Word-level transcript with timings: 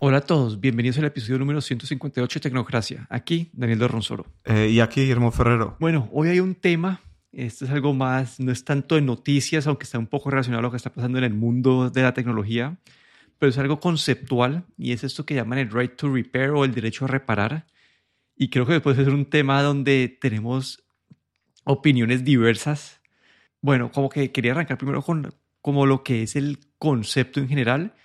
Hola 0.00 0.18
a 0.18 0.20
todos, 0.20 0.60
bienvenidos 0.60 0.96
al 0.98 1.06
episodio 1.06 1.40
número 1.40 1.60
158 1.60 2.38
de 2.38 2.40
Tecnocracia. 2.40 3.08
Aquí 3.10 3.50
Daniel 3.52 3.80
de 3.80 3.88
Ronsoro. 3.88 4.26
Eh, 4.44 4.68
y 4.70 4.78
aquí 4.78 5.00
Guillermo 5.00 5.32
Ferrero. 5.32 5.76
Bueno, 5.80 6.08
hoy 6.12 6.28
hay 6.28 6.38
un 6.38 6.54
tema, 6.54 7.00
esto 7.32 7.64
es 7.64 7.72
algo 7.72 7.92
más, 7.94 8.38
no 8.38 8.52
es 8.52 8.64
tanto 8.64 8.94
de 8.94 9.00
noticias, 9.00 9.66
aunque 9.66 9.82
está 9.82 9.98
un 9.98 10.06
poco 10.06 10.30
relacionado 10.30 10.60
a 10.60 10.62
lo 10.62 10.70
que 10.70 10.76
está 10.76 10.92
pasando 10.92 11.18
en 11.18 11.24
el 11.24 11.34
mundo 11.34 11.90
de 11.90 12.02
la 12.02 12.14
tecnología, 12.14 12.78
pero 13.40 13.50
es 13.50 13.58
algo 13.58 13.80
conceptual 13.80 14.66
y 14.76 14.92
es 14.92 15.02
esto 15.02 15.26
que 15.26 15.34
llaman 15.34 15.58
el 15.58 15.72
right 15.72 15.96
to 15.96 16.14
repair 16.14 16.50
o 16.50 16.64
el 16.64 16.72
derecho 16.72 17.06
a 17.06 17.08
reparar. 17.08 17.66
Y 18.36 18.50
creo 18.50 18.66
que 18.66 18.78
puede 18.78 19.02
ser 19.04 19.12
un 19.12 19.28
tema 19.28 19.60
donde 19.62 20.16
tenemos 20.20 20.84
opiniones 21.64 22.24
diversas. 22.24 23.00
Bueno, 23.60 23.90
como 23.90 24.10
que 24.10 24.30
quería 24.30 24.52
arrancar 24.52 24.78
primero 24.78 25.02
con 25.02 25.34
como 25.60 25.86
lo 25.86 26.04
que 26.04 26.22
es 26.22 26.36
el 26.36 26.60
concepto 26.78 27.40
en 27.40 27.48
general 27.48 27.96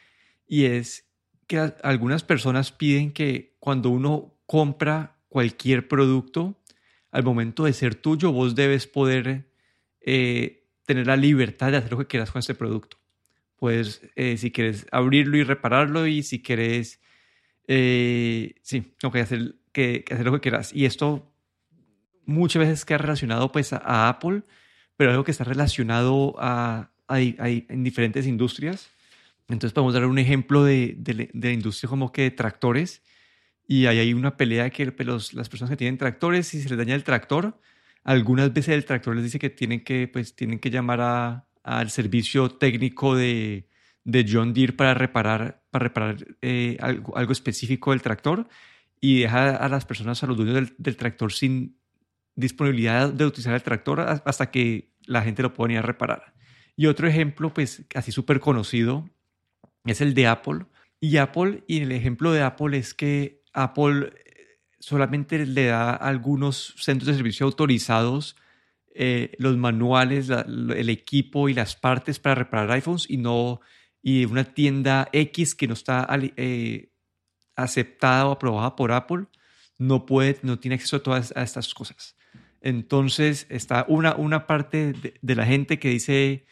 y 0.47 0.65
es 0.65 1.12
que 1.47 1.73
algunas 1.83 2.23
personas 2.23 2.71
piden 2.71 3.11
que 3.11 3.55
cuando 3.59 3.89
uno 3.89 4.33
compra 4.45 5.17
cualquier 5.29 5.87
producto, 5.87 6.59
al 7.11 7.23
momento 7.23 7.65
de 7.65 7.73
ser 7.73 7.95
tuyo, 7.95 8.31
vos 8.31 8.55
debes 8.55 8.87
poder 8.87 9.47
eh, 10.01 10.67
tener 10.85 11.07
la 11.07 11.15
libertad 11.15 11.71
de 11.71 11.77
hacer 11.77 11.91
lo 11.91 11.97
que 11.99 12.07
quieras 12.07 12.31
con 12.31 12.39
este 12.39 12.55
producto. 12.55 12.97
Pues 13.55 14.01
eh, 14.15 14.37
si 14.37 14.51
quieres 14.51 14.87
abrirlo 14.91 15.37
y 15.37 15.43
repararlo 15.43 16.07
y 16.07 16.23
si 16.23 16.41
quieres, 16.41 16.99
eh, 17.67 18.55
sí, 18.61 18.93
que 18.99 19.19
hacer, 19.19 19.55
que, 19.71 20.03
hacer 20.11 20.25
lo 20.25 20.33
que 20.33 20.41
quieras. 20.41 20.73
Y 20.73 20.85
esto 20.85 21.31
muchas 22.25 22.61
veces 22.61 22.83
queda 22.83 22.97
relacionado 22.97 23.51
pues 23.51 23.73
a, 23.73 24.09
Apple, 24.09 24.43
pero 24.97 25.11
algo 25.11 25.23
que 25.23 25.31
está 25.31 25.43
relacionado 25.43 26.35
a, 26.39 26.91
a, 27.07 27.19
en 27.19 27.83
diferentes 27.83 28.25
industrias. 28.25 28.89
Entonces 29.49 29.73
podemos 29.73 29.93
dar 29.93 30.05
un 30.05 30.19
ejemplo 30.19 30.63
de, 30.63 30.95
de, 30.97 31.29
la 31.33 31.51
industria 31.51 31.89
como 31.89 32.11
que 32.11 32.23
de 32.23 32.31
tractores 32.31 33.03
y 33.67 33.85
ahí 33.85 33.99
hay 33.99 34.13
una 34.13 34.37
pelea 34.37 34.69
que 34.69 34.91
pues, 34.91 35.33
las 35.33 35.49
personas 35.49 35.69
que 35.69 35.77
tienen 35.77 35.97
tractores, 35.97 36.47
si 36.47 36.61
se 36.61 36.69
les 36.69 36.77
daña 36.77 36.95
el 36.95 37.03
tractor, 37.03 37.59
algunas 38.03 38.53
veces 38.53 38.75
el 38.75 38.85
tractor 38.85 39.15
les 39.15 39.23
dice 39.23 39.39
que 39.39 39.49
tienen 39.49 39.83
que, 39.83 40.07
pues, 40.07 40.35
tienen 40.35 40.59
que 40.59 40.69
llamar 40.69 41.45
al 41.63 41.89
servicio 41.89 42.49
técnico 42.49 43.15
de, 43.15 43.69
de, 44.03 44.25
John 44.29 44.53
Deere 44.53 44.73
para 44.73 44.93
reparar, 44.93 45.63
para 45.71 45.83
reparar 45.83 46.17
eh, 46.41 46.77
algo, 46.81 47.31
específico 47.31 47.91
del 47.91 48.01
tractor 48.01 48.47
y 48.99 49.21
deja 49.21 49.55
a 49.55 49.69
las 49.69 49.85
personas, 49.85 50.23
a 50.23 50.27
los 50.27 50.37
dueños 50.37 50.55
del, 50.55 50.75
del, 50.77 50.97
tractor 50.97 51.31
sin 51.31 51.77
disponibilidad 52.35 53.11
de 53.11 53.25
utilizar 53.25 53.53
el 53.53 53.63
tractor 53.63 54.01
hasta 54.01 54.51
que 54.51 54.93
la 55.05 55.21
gente 55.21 55.41
lo 55.41 55.53
pueda 55.53 55.73
ir 55.73 55.79
a 55.79 55.83
reparar. 55.83 56.33
Y 56.75 56.87
otro 56.87 57.07
ejemplo, 57.07 57.53
pues 57.53 57.85
así 57.95 58.11
súper 58.11 58.39
conocido, 58.39 59.09
es 59.85 60.01
el 60.01 60.13
de 60.13 60.27
Apple. 60.27 60.65
Y 60.99 61.17
Apple, 61.17 61.63
y 61.67 61.81
el 61.81 61.91
ejemplo 61.91 62.31
de 62.31 62.41
Apple 62.41 62.77
es 62.77 62.93
que 62.93 63.41
Apple 63.53 64.13
eh, 64.15 64.59
solamente 64.79 65.45
le 65.45 65.65
da 65.65 65.91
a 65.91 65.95
algunos 65.95 66.75
centros 66.77 67.07
de 67.07 67.15
servicio 67.15 67.45
autorizados 67.45 68.35
eh, 68.95 69.31
los 69.39 69.57
manuales, 69.57 70.29
el 70.29 70.89
equipo 70.89 71.49
y 71.49 71.53
las 71.53 71.75
partes 71.75 72.19
para 72.19 72.35
reparar 72.35 72.71
iPhones 72.71 73.09
y 73.09 73.17
no 73.17 73.59
y 74.01 74.25
una 74.25 74.43
tienda 74.43 75.09
X 75.11 75.55
que 75.55 75.67
no 75.67 75.73
está 75.73 76.07
eh, 76.37 76.89
aceptada 77.55 78.27
o 78.27 78.31
aprobada 78.33 78.75
por 78.75 78.91
Apple 78.91 79.25
no 79.79 80.05
puede, 80.05 80.37
no 80.43 80.59
tiene 80.59 80.75
acceso 80.75 80.97
a 80.97 81.03
todas 81.03 81.33
estas 81.35 81.73
cosas. 81.73 82.15
Entonces 82.61 83.47
está 83.49 83.85
una, 83.87 84.15
una 84.15 84.45
parte 84.45 84.93
de, 84.93 85.35
la 85.35 85.45
gente 85.45 85.79
que 85.79 85.89
dice 85.89 86.45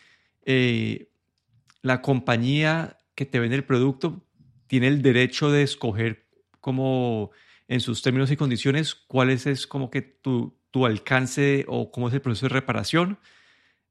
la 1.81 2.01
compañía 2.01 2.97
que 3.21 3.25
te 3.27 3.39
vende 3.39 3.55
el 3.55 3.63
producto 3.63 4.25
tiene 4.65 4.87
el 4.87 5.03
derecho 5.03 5.51
de 5.51 5.61
escoger 5.61 6.25
como 6.59 7.29
en 7.67 7.81
sus 7.81 8.01
términos 8.01 8.31
y 8.31 8.35
condiciones 8.35 8.95
cuál 8.95 9.29
es, 9.29 9.67
como 9.67 9.91
que 9.91 10.01
tu, 10.01 10.57
tu, 10.71 10.87
alcance 10.87 11.65
o 11.67 11.91
cómo 11.91 12.07
es 12.07 12.15
el 12.15 12.21
proceso 12.21 12.47
de 12.47 12.53
reparación. 12.53 13.19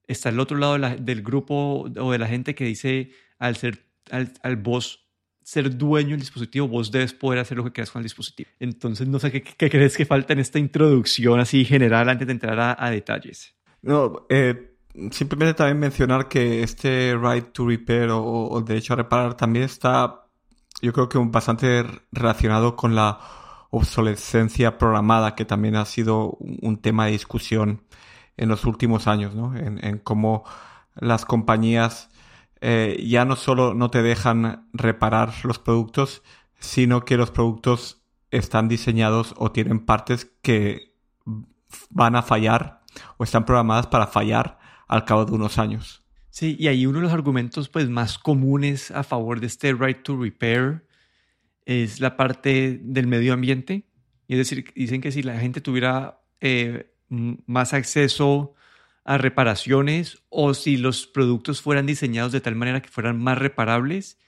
Está 0.09 0.31
el 0.31 0.41
otro 0.41 0.59
lado 0.59 0.79
del 0.79 1.23
grupo 1.23 1.89
o 1.97 2.13
de 2.13 2.19
la 2.19 2.27
gente 2.27 2.57
que 2.57 2.65
dice 2.65 3.13
al 3.39 3.55
ser 3.55 3.87
al, 4.11 4.33
al 4.43 4.57
vos 4.57 5.07
ser 5.45 5.77
dueño 5.77 6.11
del 6.11 6.21
dispositivo, 6.21 6.67
vos 6.67 6.91
debes 6.91 7.13
poder 7.13 7.39
hacer 7.39 7.57
lo 7.57 7.65
que 7.65 7.71
quieras 7.73 7.93
con 7.93 8.01
el 8.01 8.05
dispositivo. 8.05 8.51
Entonces, 8.59 9.07
no 9.07 9.21
sé 9.21 9.31
qué, 9.31 9.43
qué 9.43 9.71
crees 9.71 9.97
que 9.97 10.07
falta 10.07 10.33
en 10.33 10.41
esta 10.41 10.59
introducción 10.59 11.39
así 11.39 11.65
general 11.65 12.09
antes 12.09 12.27
de 12.27 12.33
entrar 12.33 12.77
a, 12.79 12.91
detalles. 12.91 13.55
No, 13.81 14.27
eh, 14.29 14.70
simplemente 15.11 15.55
también 15.55 15.79
mencionar 15.79 16.29
que 16.29 16.63
este 16.63 17.17
right 17.17 17.53
to 17.53 17.67
repair 17.67 18.11
o, 18.11 18.59
el 18.59 18.65
derecho 18.65 18.93
a 18.93 18.97
reparar 18.97 19.35
también 19.35 19.65
está, 19.65 20.27
yo 20.83 20.93
creo 20.93 21.09
que 21.09 21.19
bastante 21.19 21.85
relacionado 22.13 22.77
con 22.77 22.95
la 22.95 23.19
obsolescencia 23.71 24.79
programada, 24.79 25.35
que 25.35 25.45
también 25.45 25.77
ha 25.77 25.85
sido 25.85 26.37
un 26.41 26.79
tema 26.79 27.07
de 27.07 27.13
discusión 27.13 27.83
en 28.37 28.49
los 28.49 28.65
últimos 28.65 29.07
años, 29.07 29.35
¿no? 29.35 29.57
En, 29.57 29.99
cómo 29.99 30.45
las 30.97 31.25
compañías 31.25 32.11
eh, 32.61 33.03
ya 33.07 33.25
no 33.25 33.37
solo 33.37 33.75
no 33.75 33.91
te 33.91 34.03
dejan 34.03 34.69
reparar 34.73 35.33
los 35.45 35.59
productos, 35.59 36.23
sino 36.59 37.05
que 37.05 37.17
los 37.17 37.31
productos 37.31 38.03
están 38.31 38.69
diseñados 38.69 39.35
o 39.37 39.53
tienen 39.53 39.85
partes 39.85 40.31
que 40.43 40.95
van 41.91 42.17
a 42.17 42.23
fallar 42.23 42.81
o 43.17 43.25
están 43.25 43.45
programadas 43.45 43.87
para 43.87 44.07
fallar 44.07 44.60
al 44.91 45.05
cabo 45.05 45.25
de 45.25 45.33
unos 45.33 45.59
años. 45.59 46.03
Sí, 46.31 46.57
y 46.59 46.67
ahí 46.67 46.85
uno 46.85 46.99
de 46.99 47.05
los 47.05 47.13
argumentos 47.13 47.69
pues, 47.69 47.89
más 47.89 48.19
comunes 48.19 48.91
a 48.91 49.05
favor 49.05 49.39
de 49.39 49.47
este 49.47 49.73
right 49.73 50.03
to 50.03 50.21
repair 50.21 50.85
es 51.65 52.01
la 52.01 52.17
parte 52.17 52.81
del 52.83 53.07
medio 53.07 53.33
ambiente. 53.33 53.87
Es 54.27 54.39
decir, 54.39 54.65
dicen 54.75 55.01
que 55.01 55.13
si 55.13 55.23
la 55.23 55.39
gente 55.39 55.61
tuviera 55.61 56.23
eh, 56.41 56.93
más 57.09 57.73
acceso 57.73 58.55
a 59.05 59.17
reparaciones 59.17 60.25
o 60.29 60.55
si 60.55 60.77
los 60.77 61.07
productos 61.07 61.63
fueran 61.63 61.87
diseñados 61.87 62.33
de 62.33 62.41
tal 62.41 62.57
manera 62.57 62.83
que 62.83 62.89
fueran 62.89 63.17
más 63.17 63.39
reparables, 63.39 64.19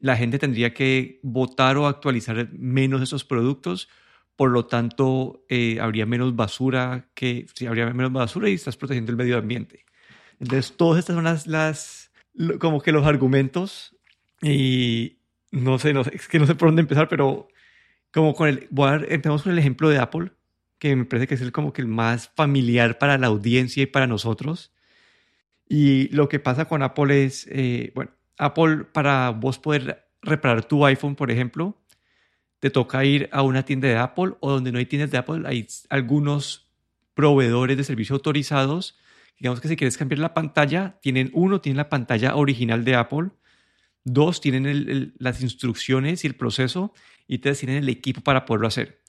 la 0.00 0.16
gente 0.16 0.40
tendría 0.40 0.74
que 0.74 1.20
votar 1.22 1.76
o 1.76 1.86
actualizar 1.86 2.48
menos 2.52 3.00
esos 3.00 3.24
productos 3.24 3.88
por 4.36 4.50
lo 4.50 4.66
tanto 4.66 5.44
eh, 5.48 5.78
habría 5.80 6.06
menos 6.06 6.34
basura 6.34 7.08
que 7.14 7.46
sí, 7.54 7.66
habría 7.66 7.86
menos 7.92 8.12
basura 8.12 8.48
y 8.48 8.54
estás 8.54 8.76
protegiendo 8.76 9.12
el 9.12 9.18
medio 9.18 9.38
ambiente. 9.38 9.84
Entonces, 10.40 10.76
todas 10.76 10.98
estas 10.98 11.14
son 11.14 11.52
las, 11.52 12.10
como 12.58 12.80
que 12.80 12.92
los 12.92 13.06
argumentos 13.06 13.96
y 14.42 15.18
no 15.52 15.78
sé, 15.78 15.92
no 15.92 16.04
sé, 16.04 16.16
es 16.16 16.28
que 16.28 16.38
no 16.38 16.46
sé 16.46 16.54
por 16.54 16.68
dónde 16.68 16.82
empezar, 16.82 17.08
pero 17.08 17.48
como 18.12 18.34
con 18.34 18.48
el, 18.48 18.66
voy 18.70 18.88
a, 18.88 18.94
empezamos 18.96 19.42
con 19.42 19.52
el 19.52 19.58
ejemplo 19.58 19.88
de 19.88 19.98
Apple, 19.98 20.32
que 20.78 20.94
me 20.96 21.04
parece 21.04 21.26
que 21.26 21.34
es 21.34 21.40
el 21.40 21.52
como 21.52 21.72
que 21.72 21.82
el 21.82 21.88
más 21.88 22.28
familiar 22.34 22.98
para 22.98 23.16
la 23.18 23.28
audiencia 23.28 23.82
y 23.82 23.86
para 23.86 24.06
nosotros. 24.06 24.72
Y 25.68 26.08
lo 26.08 26.28
que 26.28 26.40
pasa 26.40 26.66
con 26.66 26.82
Apple 26.82 27.24
es, 27.24 27.46
eh, 27.50 27.92
bueno, 27.94 28.10
Apple 28.36 28.84
para 28.92 29.30
vos 29.30 29.58
poder 29.58 30.06
reparar 30.20 30.64
tu 30.64 30.84
iPhone, 30.84 31.14
por 31.14 31.30
ejemplo, 31.30 31.76
te 32.64 32.70
toca 32.70 33.04
ir 33.04 33.28
a 33.30 33.42
una 33.42 33.66
tienda 33.66 33.88
de 33.88 33.98
Apple 33.98 34.36
o 34.40 34.50
donde 34.50 34.72
no 34.72 34.78
hay 34.78 34.86
tiendas 34.86 35.10
de 35.10 35.18
Apple, 35.18 35.42
hay 35.44 35.68
algunos 35.90 36.72
proveedores 37.12 37.76
de 37.76 37.84
servicio 37.84 38.14
autorizados. 38.14 38.96
Digamos 39.38 39.60
que 39.60 39.68
si 39.68 39.76
quieres 39.76 39.98
cambiar 39.98 40.18
la 40.20 40.32
pantalla, 40.32 40.98
tienen 41.02 41.30
uno, 41.34 41.60
tienen 41.60 41.76
la 41.76 41.90
pantalla 41.90 42.36
original 42.36 42.82
de 42.82 42.94
Apple, 42.94 43.28
dos, 44.02 44.40
tienen 44.40 45.12
las 45.18 45.42
instrucciones 45.42 46.24
y 46.24 46.26
el 46.26 46.36
proceso, 46.36 46.94
y 47.28 47.36
tres, 47.36 47.58
tienen 47.58 47.76
el 47.76 47.88
equipo 47.90 48.22
para 48.22 48.46
poderlo 48.46 48.68
hacer. 48.68 49.02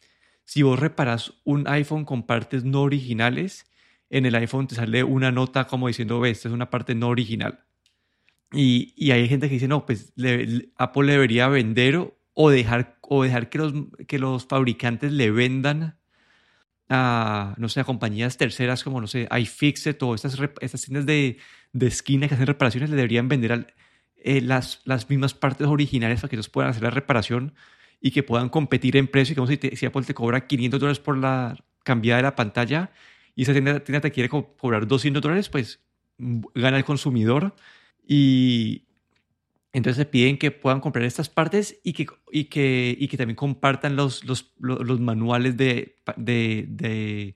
Si 0.43 0.61
vos 0.61 0.77
reparas 0.77 1.35
un 1.45 1.65
iPhone 1.69 2.03
con 2.03 2.23
partes 2.23 2.65
no 2.65 2.81
originales, 2.81 3.71
en 4.09 4.25
el 4.25 4.35
iPhone 4.35 4.67
te 4.67 4.75
sale 4.75 5.05
una 5.05 5.31
nota 5.31 5.65
como 5.65 5.87
diciendo, 5.87 6.19
ve, 6.19 6.31
esta 6.31 6.49
es 6.49 6.53
una 6.53 6.69
parte 6.69 6.93
no 6.93 7.07
original. 7.07 7.63
Y, 8.51 8.93
y 8.97 9.11
hay 9.11 9.29
gente 9.29 9.47
que 9.47 9.53
dice, 9.53 9.69
no, 9.69 9.85
pues 9.85 10.11
Apple 10.75 11.09
debería 11.09 11.47
vender 11.47 12.14
o 12.35 12.51
dejar, 12.51 12.97
o 13.01 13.23
dejar 13.23 13.49
que, 13.49 13.57
los, 13.57 13.73
que 14.07 14.19
los 14.19 14.45
fabricantes 14.45 15.11
le 15.11 15.31
vendan 15.31 15.97
a, 16.89 17.55
no 17.57 17.69
sé, 17.69 17.79
a 17.79 17.83
compañías 17.83 18.37
terceras 18.37 18.83
como, 18.83 19.01
no 19.01 19.07
sé, 19.07 19.27
iFixit 19.31 20.01
o 20.03 20.13
estas, 20.13 20.37
estas 20.61 20.81
tiendas 20.83 21.07
de, 21.07 21.37
de 21.73 21.87
esquina 21.87 22.27
que 22.27 22.35
hacen 22.35 22.45
reparaciones, 22.45 22.91
le 22.91 22.97
deberían 22.97 23.27
vender 23.27 23.73
eh, 24.17 24.41
las, 24.41 24.81
las 24.85 25.09
mismas 25.09 25.33
partes 25.33 25.65
originales 25.65 26.21
para 26.21 26.29
que 26.29 26.35
ellos 26.35 26.49
puedan 26.49 26.69
hacer 26.69 26.83
la 26.83 26.91
reparación 26.91 27.55
y 28.01 28.11
que 28.11 28.21
puedan 28.21 28.49
competir 28.49 28.97
en 28.97 29.07
precio. 29.07 29.33
Y 29.33 29.35
como 29.35 29.47
si, 29.47 29.57
si 29.57 29.85
Apple 29.85 30.03
te 30.03 30.13
cobra 30.13 30.45
500 30.45 30.79
dólares 30.79 30.99
por 30.99 31.17
la 31.17 31.57
cambiada 31.83 32.17
de 32.17 32.23
la 32.23 32.35
pantalla 32.35 32.91
y 33.35 33.43
esa 33.43 33.53
tienda, 33.53 33.79
tienda 33.79 34.01
te 34.01 34.11
quiere 34.11 34.29
cobrar 34.29 34.87
200 34.87 35.21
dólares, 35.21 35.49
pues 35.49 35.79
mm, 36.17 36.41
gana 36.53 36.77
el 36.77 36.83
consumidor. 36.85 37.55
Y, 38.07 38.84
entonces 39.75 40.05
piden 40.05 40.37
que 40.37 40.51
puedan 40.51 40.79
comprar 40.79 41.03
estas 41.03 41.27
partes 41.27 41.81
y 41.83 41.91
que, 41.91 42.07
y 42.31 42.45
que, 42.45 42.95
y 42.97 43.09
que 43.09 43.17
también 43.17 43.35
compartan 43.35 43.97
los, 43.97 44.23
los, 44.23 44.53
los 44.57 45.01
manuales 45.01 45.57
de, 45.57 45.97
de, 46.15 47.35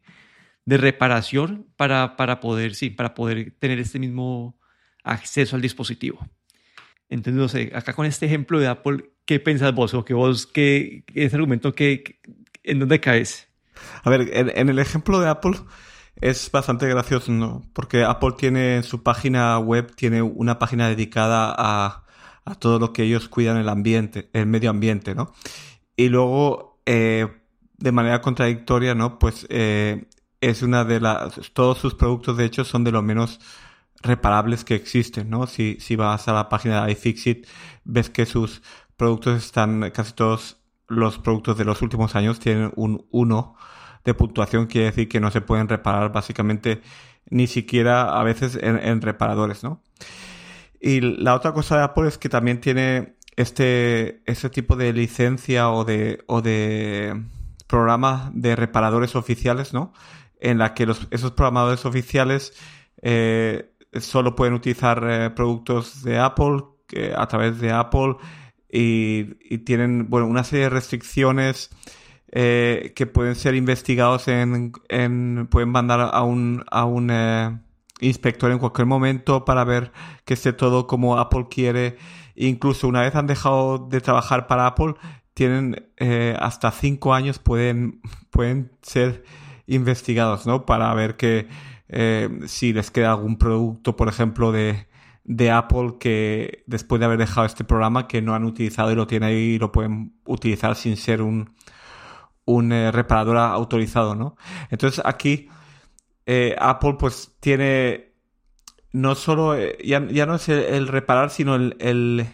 de, 0.66 0.78
reparación 0.78 1.68
para, 1.76 2.16
para, 2.16 2.40
poder, 2.40 2.76
sí, 2.76 2.92
para 2.92 3.14
poder 3.14 3.58
tener 3.60 3.78
este 3.80 4.00
mismo 4.00 4.58
acceso 5.04 5.58
al 5.58 5.62
dispositivo. 5.62 6.26
Entonces, 7.10 7.76
acá 7.76 7.92
con 7.92 8.06
este 8.06 8.28
ejemplo 8.28 8.58
de 8.58 8.68
Apple, 8.68 9.12
¿qué 9.26 9.42
pensás 9.42 9.76
vos? 9.76 9.94
O 9.94 10.06
que 10.06 10.14
vos, 10.14 10.48
qué, 10.48 11.04
ese 11.14 11.36
argumento, 11.36 11.76
que, 11.76 12.22
¿en 12.64 12.80
dónde 12.80 13.02
caes? 13.02 13.50
A 14.02 14.10
ver, 14.10 14.30
en, 14.34 14.70
el 14.70 14.80
ejemplo 14.80 15.20
de 15.20 15.28
Apple 15.28 15.58
es 16.22 16.50
bastante 16.52 16.88
gracioso, 16.88 17.34
¿no? 17.34 17.64
Porque 17.74 18.06
Apple 18.06 18.36
tiene 18.38 18.78
en 18.78 18.84
su 18.84 19.04
página 19.04 19.60
web, 19.60 19.94
tiene 19.94 20.22
una 20.22 20.58
página 20.58 20.88
dedicada 20.88 21.54
a, 21.58 22.06
a 22.46 22.56
todo 22.56 22.80
lo 22.80 22.94
que 22.94 23.04
ellos 23.04 23.30
cuidan 23.30 23.58
el 23.58 23.70
ambiente, 23.70 24.30
el 24.34 24.46
medio 24.48 24.70
ambiente, 24.70 25.16
¿no? 25.16 25.34
Y 25.96 26.10
luego, 26.10 26.82
eh, 26.86 27.28
de 27.78 27.92
manera 27.92 28.22
contradictoria, 28.22 28.96
¿no? 28.96 29.20
Pues 29.20 29.48
eh, 29.50 30.06
es 30.42 30.62
una 30.62 30.86
de 30.86 31.00
las, 31.00 31.52
todos 31.54 31.78
sus 31.80 31.96
productos 31.96 32.38
de 32.38 32.46
hecho 32.46 32.64
son 32.66 32.84
de 32.84 32.92
lo 32.92 33.02
menos 33.02 33.40
reparables 34.02 34.64
que 34.64 34.76
existen, 34.76 35.30
¿no? 35.30 35.48
Si, 35.48 35.78
si 35.80 35.96
vas 35.96 36.28
a 36.28 36.34
la 36.34 36.50
página 36.50 36.86
de 36.86 36.92
iFixit, 36.94 37.48
ves 37.84 38.10
que 38.10 38.26
sus 38.26 38.62
productos 38.98 39.44
están, 39.44 39.92
casi 39.92 40.14
todos 40.14 40.58
los 40.88 41.20
productos 41.20 41.58
de 41.58 41.66
los 41.66 41.82
últimos 41.82 42.16
años 42.16 42.40
tienen 42.40 42.72
un 42.76 43.06
1 43.12 43.56
de 44.04 44.14
puntuación, 44.14 44.68
quiere 44.68 44.88
decir 44.88 45.08
que 45.08 45.20
no 45.20 45.32
se 45.32 45.42
pueden 45.42 45.68
reparar 45.68 46.12
básicamente 46.12 46.82
ni 47.30 47.48
siquiera 47.48 48.20
a 48.20 48.24
veces 48.24 48.58
en, 48.62 49.02
reparadores, 49.02 49.64
¿no? 49.64 49.84
Y 50.80 51.02
la 51.02 51.36
otra 51.36 51.54
cosa 51.54 51.78
de 51.78 51.84
Apple 51.84 52.08
es 52.08 52.18
que 52.18 52.30
también 52.30 52.62
tiene 52.62 53.16
este, 53.36 54.22
este 54.26 54.50
tipo 54.50 54.76
de 54.76 54.94
licencia 54.94 55.70
o 55.72 55.84
de, 55.86 56.24
o 56.28 56.42
de 56.42 57.22
programa 57.68 58.32
de 58.34 58.56
reparadores 58.56 59.16
oficiales, 59.16 59.74
¿no? 59.74 59.94
En 60.40 60.58
la 60.58 60.74
que 60.74 60.86
los, 60.86 61.08
esos 61.12 61.32
programadores 61.32 61.86
oficiales 61.86 62.54
eh, 63.02 63.72
solo 64.00 64.36
pueden 64.36 64.54
utilizar 64.54 65.06
eh, 65.10 65.30
productos 65.32 66.04
de 66.04 66.18
Apple 66.20 66.64
a 67.16 67.28
través 67.28 67.60
de 67.60 67.72
Apple 67.72 68.16
y, 68.72 69.58
tienen 69.60 70.10
bueno 70.10 70.28
una 70.28 70.44
serie 70.44 70.66
de 70.66 70.70
restricciones 70.70 71.70
eh, 72.32 72.94
que 72.96 73.08
pueden 73.08 73.36
ser 73.36 73.56
investigados 73.56 74.28
en, 74.28 74.72
pueden 75.50 75.70
mandar 75.70 76.02
a 76.14 76.22
un 76.24 76.64
a 76.70 76.86
un 76.86 77.10
eh, 77.12 77.58
inspector 78.00 78.52
en 78.52 78.60
cualquier 78.60 78.88
momento 78.88 79.46
para 79.46 79.64
ver 79.64 79.92
que 80.26 80.34
esté 80.34 80.54
todo 80.54 80.88
como 80.88 81.18
Apple 81.18 81.48
quiere 81.50 81.98
incluso 82.36 82.88
una 82.88 83.02
vez 83.02 83.16
han 83.16 83.28
dejado 83.28 83.78
de 83.78 84.02
trabajar 84.02 84.48
para 84.48 84.68
Apple 84.68 84.96
tienen 85.34 85.92
hasta 86.40 86.72
cinco 86.72 87.14
años 87.14 87.40
pueden 87.40 88.02
pueden 88.30 88.72
ser 88.82 89.24
investigados 89.68 90.48
no 90.48 90.66
para 90.66 90.94
ver 90.94 91.18
que 91.18 91.48
eh, 91.90 92.30
si 92.46 92.72
les 92.72 92.92
queda 92.92 93.12
algún 93.12 93.38
producto, 93.38 93.96
por 93.96 94.08
ejemplo, 94.08 94.52
de, 94.52 94.88
de 95.24 95.52
Apple 95.52 95.96
que 96.00 96.64
después 96.68 97.00
de 97.00 97.06
haber 97.06 97.18
dejado 97.18 97.48
este 97.48 97.64
programa 97.64 98.08
que 98.08 98.22
no 98.22 98.36
han 98.36 98.46
utilizado 98.46 98.92
y 98.92 98.96
lo 98.96 99.08
tienen 99.08 99.30
ahí 99.30 99.36
y 99.36 99.60
lo 99.60 99.72
pueden 99.72 100.14
utilizar 100.26 100.76
sin 100.76 100.98
ser 100.98 101.24
un, 101.24 101.56
un 102.46 102.72
eh, 102.72 102.92
reparador 102.92 103.38
autorizado, 103.38 104.16
¿no? 104.16 104.36
Entonces 104.70 105.02
aquí 105.04 105.50
eh, 106.32 106.56
Apple 106.60 106.96
pues 107.00 107.36
tiene 107.40 108.14
no 108.92 109.16
solo, 109.16 109.56
ya, 109.84 110.00
no 110.00 110.36
es 110.36 110.48
el, 110.48 110.88
reparar, 110.88 111.32
sino 111.32 111.56
el, 111.56 112.28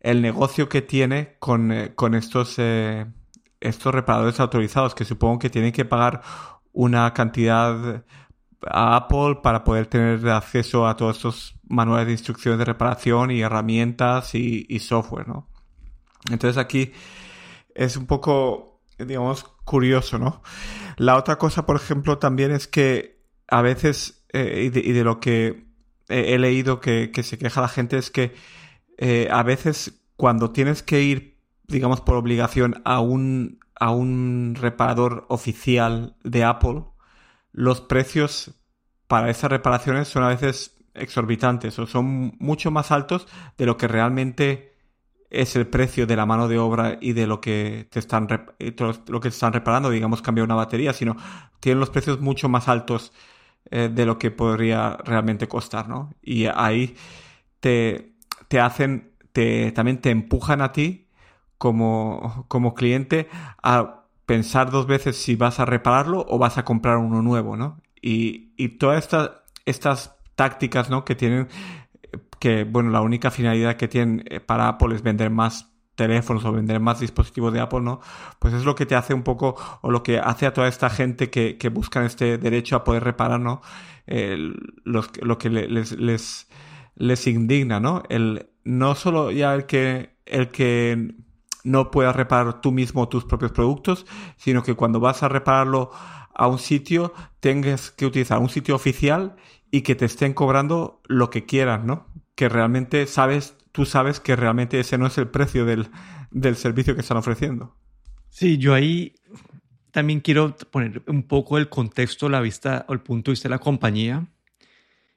el, 0.00 0.22
negocio 0.22 0.68
que 0.68 0.80
tiene 0.80 1.34
con, 1.40 1.90
con 1.96 2.14
estos, 2.14 2.60
estos 2.60 3.94
reparadores 3.94 4.38
autorizados, 4.38 4.94
que 4.94 5.04
supongo 5.04 5.40
que 5.40 5.50
tienen 5.50 5.72
que 5.72 5.84
pagar 5.84 6.22
una 6.72 7.12
cantidad 7.14 8.04
a 8.64 8.94
Apple 8.94 9.40
para 9.42 9.64
poder 9.64 9.86
tener 9.86 10.28
acceso 10.28 10.86
a 10.86 10.96
todos 10.96 11.16
estos 11.16 11.54
manuales 11.64 12.06
de 12.06 12.12
instrucciones 12.12 12.60
de 12.60 12.64
reparación 12.64 13.32
y 13.32 13.40
herramientas 13.40 14.36
y, 14.36 14.78
software, 14.78 15.26
¿no? 15.26 15.48
Entonces 16.30 16.58
aquí 16.58 16.92
es 17.74 17.96
un 17.96 18.06
poco, 18.06 18.82
digamos, 19.00 19.42
curioso, 19.64 20.20
¿no? 20.20 20.42
La 20.96 21.16
otra 21.16 21.38
cosa, 21.38 21.66
por 21.66 21.74
ejemplo, 21.74 22.18
también 22.18 22.52
es 22.52 22.68
que 22.68 23.11
a 23.52 23.60
veces, 23.60 24.24
eh, 24.32 24.70
y, 24.74 24.92
de, 24.92 25.04
lo 25.04 25.20
que 25.20 25.66
he, 26.08 26.38
leído 26.38 26.80
que, 26.80 27.12
se 27.22 27.36
queja 27.36 27.60
la 27.60 27.68
gente, 27.68 27.98
es 27.98 28.10
que 28.10 28.34
eh, 28.96 29.28
a 29.30 29.42
veces 29.42 30.02
cuando 30.16 30.52
tienes 30.52 30.82
que 30.82 31.02
ir, 31.02 31.38
digamos, 31.66 32.00
por 32.00 32.16
obligación 32.16 32.80
a 32.86 33.00
un, 33.00 33.60
a 33.78 33.90
un 33.90 34.56
reparador 34.58 35.26
oficial 35.28 36.16
de 36.24 36.44
Apple, 36.44 36.84
los 37.52 37.82
precios 37.82 38.54
para 39.06 39.28
esas 39.28 39.50
reparaciones 39.50 40.08
son 40.08 40.22
a 40.22 40.28
veces 40.28 40.78
exorbitantes 40.94 41.78
o 41.78 41.86
son 41.86 42.34
mucho 42.38 42.70
más 42.70 42.90
altos 42.90 43.28
de 43.58 43.66
lo 43.66 43.76
que 43.76 43.86
realmente 43.86 44.76
es 45.28 45.56
el 45.56 45.66
precio 45.66 46.06
de 46.06 46.16
la 46.16 46.24
mano 46.24 46.48
de 46.48 46.58
obra 46.58 46.96
y 47.02 47.12
de 47.12 47.26
lo 47.26 47.42
que 47.42 47.86
te 47.90 47.98
están 47.98 48.28
lo 48.28 49.20
que 49.20 49.28
te 49.28 49.34
están 49.34 49.52
reparando, 49.52 49.90
digamos 49.90 50.22
cambiar 50.22 50.46
una 50.46 50.54
batería, 50.54 50.94
sino 50.94 51.18
tienen 51.60 51.80
los 51.80 51.90
precios 51.90 52.18
mucho 52.18 52.48
más 52.48 52.68
altos 52.68 53.12
eh, 53.70 53.90
de 53.92 54.06
lo 54.06 54.18
que 54.18 54.30
podría 54.30 54.98
realmente 55.04 55.48
costar, 55.48 55.88
¿no? 55.88 56.12
Y 56.22 56.46
ahí 56.46 56.96
te, 57.60 58.14
te 58.48 58.60
hacen, 58.60 59.12
te, 59.32 59.72
también 59.72 60.00
te 60.00 60.10
empujan 60.10 60.60
a 60.60 60.72
ti 60.72 61.08
como, 61.58 62.44
como 62.48 62.74
cliente 62.74 63.28
a 63.62 64.04
pensar 64.26 64.70
dos 64.70 64.86
veces 64.86 65.16
si 65.16 65.36
vas 65.36 65.60
a 65.60 65.64
repararlo 65.64 66.24
o 66.28 66.38
vas 66.38 66.58
a 66.58 66.64
comprar 66.64 66.98
uno 66.98 67.22
nuevo, 67.22 67.56
¿no? 67.56 67.80
Y, 68.00 68.52
y 68.56 68.78
todas 68.78 68.98
estas, 68.98 69.30
estas 69.64 70.16
tácticas, 70.34 70.90
¿no? 70.90 71.04
Que 71.04 71.14
tienen, 71.14 71.48
que, 72.38 72.64
bueno, 72.64 72.90
la 72.90 73.00
única 73.00 73.30
finalidad 73.30 73.76
que 73.76 73.88
tienen 73.88 74.24
eh, 74.28 74.40
para 74.40 74.68
Apple 74.68 74.94
es 74.94 75.02
vender 75.02 75.30
más 75.30 75.71
teléfonos 75.94 76.44
o 76.44 76.52
vender 76.52 76.80
más 76.80 77.00
dispositivos 77.00 77.52
de 77.52 77.60
Apple, 77.60 77.80
¿no? 77.80 78.00
Pues 78.38 78.54
es 78.54 78.64
lo 78.64 78.74
que 78.74 78.86
te 78.86 78.94
hace 78.94 79.14
un 79.14 79.22
poco, 79.22 79.56
o 79.82 79.90
lo 79.90 80.02
que 80.02 80.18
hace 80.18 80.46
a 80.46 80.52
toda 80.52 80.68
esta 80.68 80.90
gente 80.90 81.30
que, 81.30 81.58
que 81.58 81.68
buscan 81.68 82.04
este 82.04 82.38
derecho 82.38 82.76
a 82.76 82.84
poder 82.84 83.04
reparar, 83.04 83.40
¿no? 83.40 83.60
lo 84.06 85.38
que 85.38 85.48
les, 85.48 85.92
les, 85.92 86.48
les 86.96 87.26
indigna, 87.26 87.78
¿no? 87.78 88.02
El, 88.08 88.50
no 88.64 88.94
solo 88.94 89.30
ya 89.30 89.54
el 89.54 89.66
que, 89.66 90.16
el 90.26 90.48
que 90.48 91.14
no 91.64 91.90
puedas 91.90 92.16
reparar 92.16 92.60
tú 92.60 92.72
mismo 92.72 93.08
tus 93.08 93.24
propios 93.24 93.52
productos, 93.52 94.06
sino 94.36 94.62
que 94.62 94.74
cuando 94.74 95.00
vas 95.00 95.22
a 95.22 95.28
repararlo 95.28 95.90
a 96.34 96.46
un 96.48 96.58
sitio 96.58 97.12
tengas 97.40 97.90
que 97.90 98.06
utilizar 98.06 98.38
un 98.38 98.48
sitio 98.48 98.74
oficial 98.74 99.36
y 99.70 99.82
que 99.82 99.94
te 99.94 100.04
estén 100.04 100.34
cobrando 100.34 101.00
lo 101.06 101.30
que 101.30 101.46
quieran, 101.46 101.86
¿no? 101.86 102.06
Que 102.34 102.48
realmente 102.48 103.06
sabes, 103.06 103.56
tú 103.72 103.84
sabes 103.84 104.20
que 104.20 104.36
realmente 104.36 104.78
ese 104.78 104.98
no 104.98 105.06
es 105.06 105.18
el 105.18 105.28
precio 105.28 105.64
del, 105.64 105.88
del 106.30 106.56
servicio 106.56 106.94
que 106.94 107.00
están 107.00 107.16
ofreciendo. 107.16 107.76
Sí, 108.28 108.58
yo 108.58 108.74
ahí 108.74 109.14
también 109.90 110.20
quiero 110.20 110.56
poner 110.56 111.02
un 111.06 111.24
poco 111.24 111.58
el 111.58 111.68
contexto, 111.68 112.28
la 112.28 112.40
vista 112.40 112.86
o 112.88 112.92
el 112.92 113.00
punto 113.00 113.30
de 113.30 113.32
vista 113.32 113.48
de 113.48 113.54
la 113.54 113.58
compañía. 113.58 114.26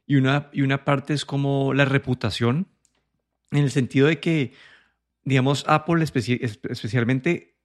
Y 0.07 0.17
una, 0.17 0.49
y 0.53 0.61
una 0.61 0.85
parte 0.85 1.13
es 1.13 1.25
como 1.25 1.73
la 1.73 1.85
reputación, 1.85 2.67
en 3.51 3.63
el 3.63 3.71
sentido 3.71 4.07
de 4.07 4.19
que 4.19 4.53
digamos, 5.25 5.65
Apple 5.67 6.03
especialmente, 6.03 7.57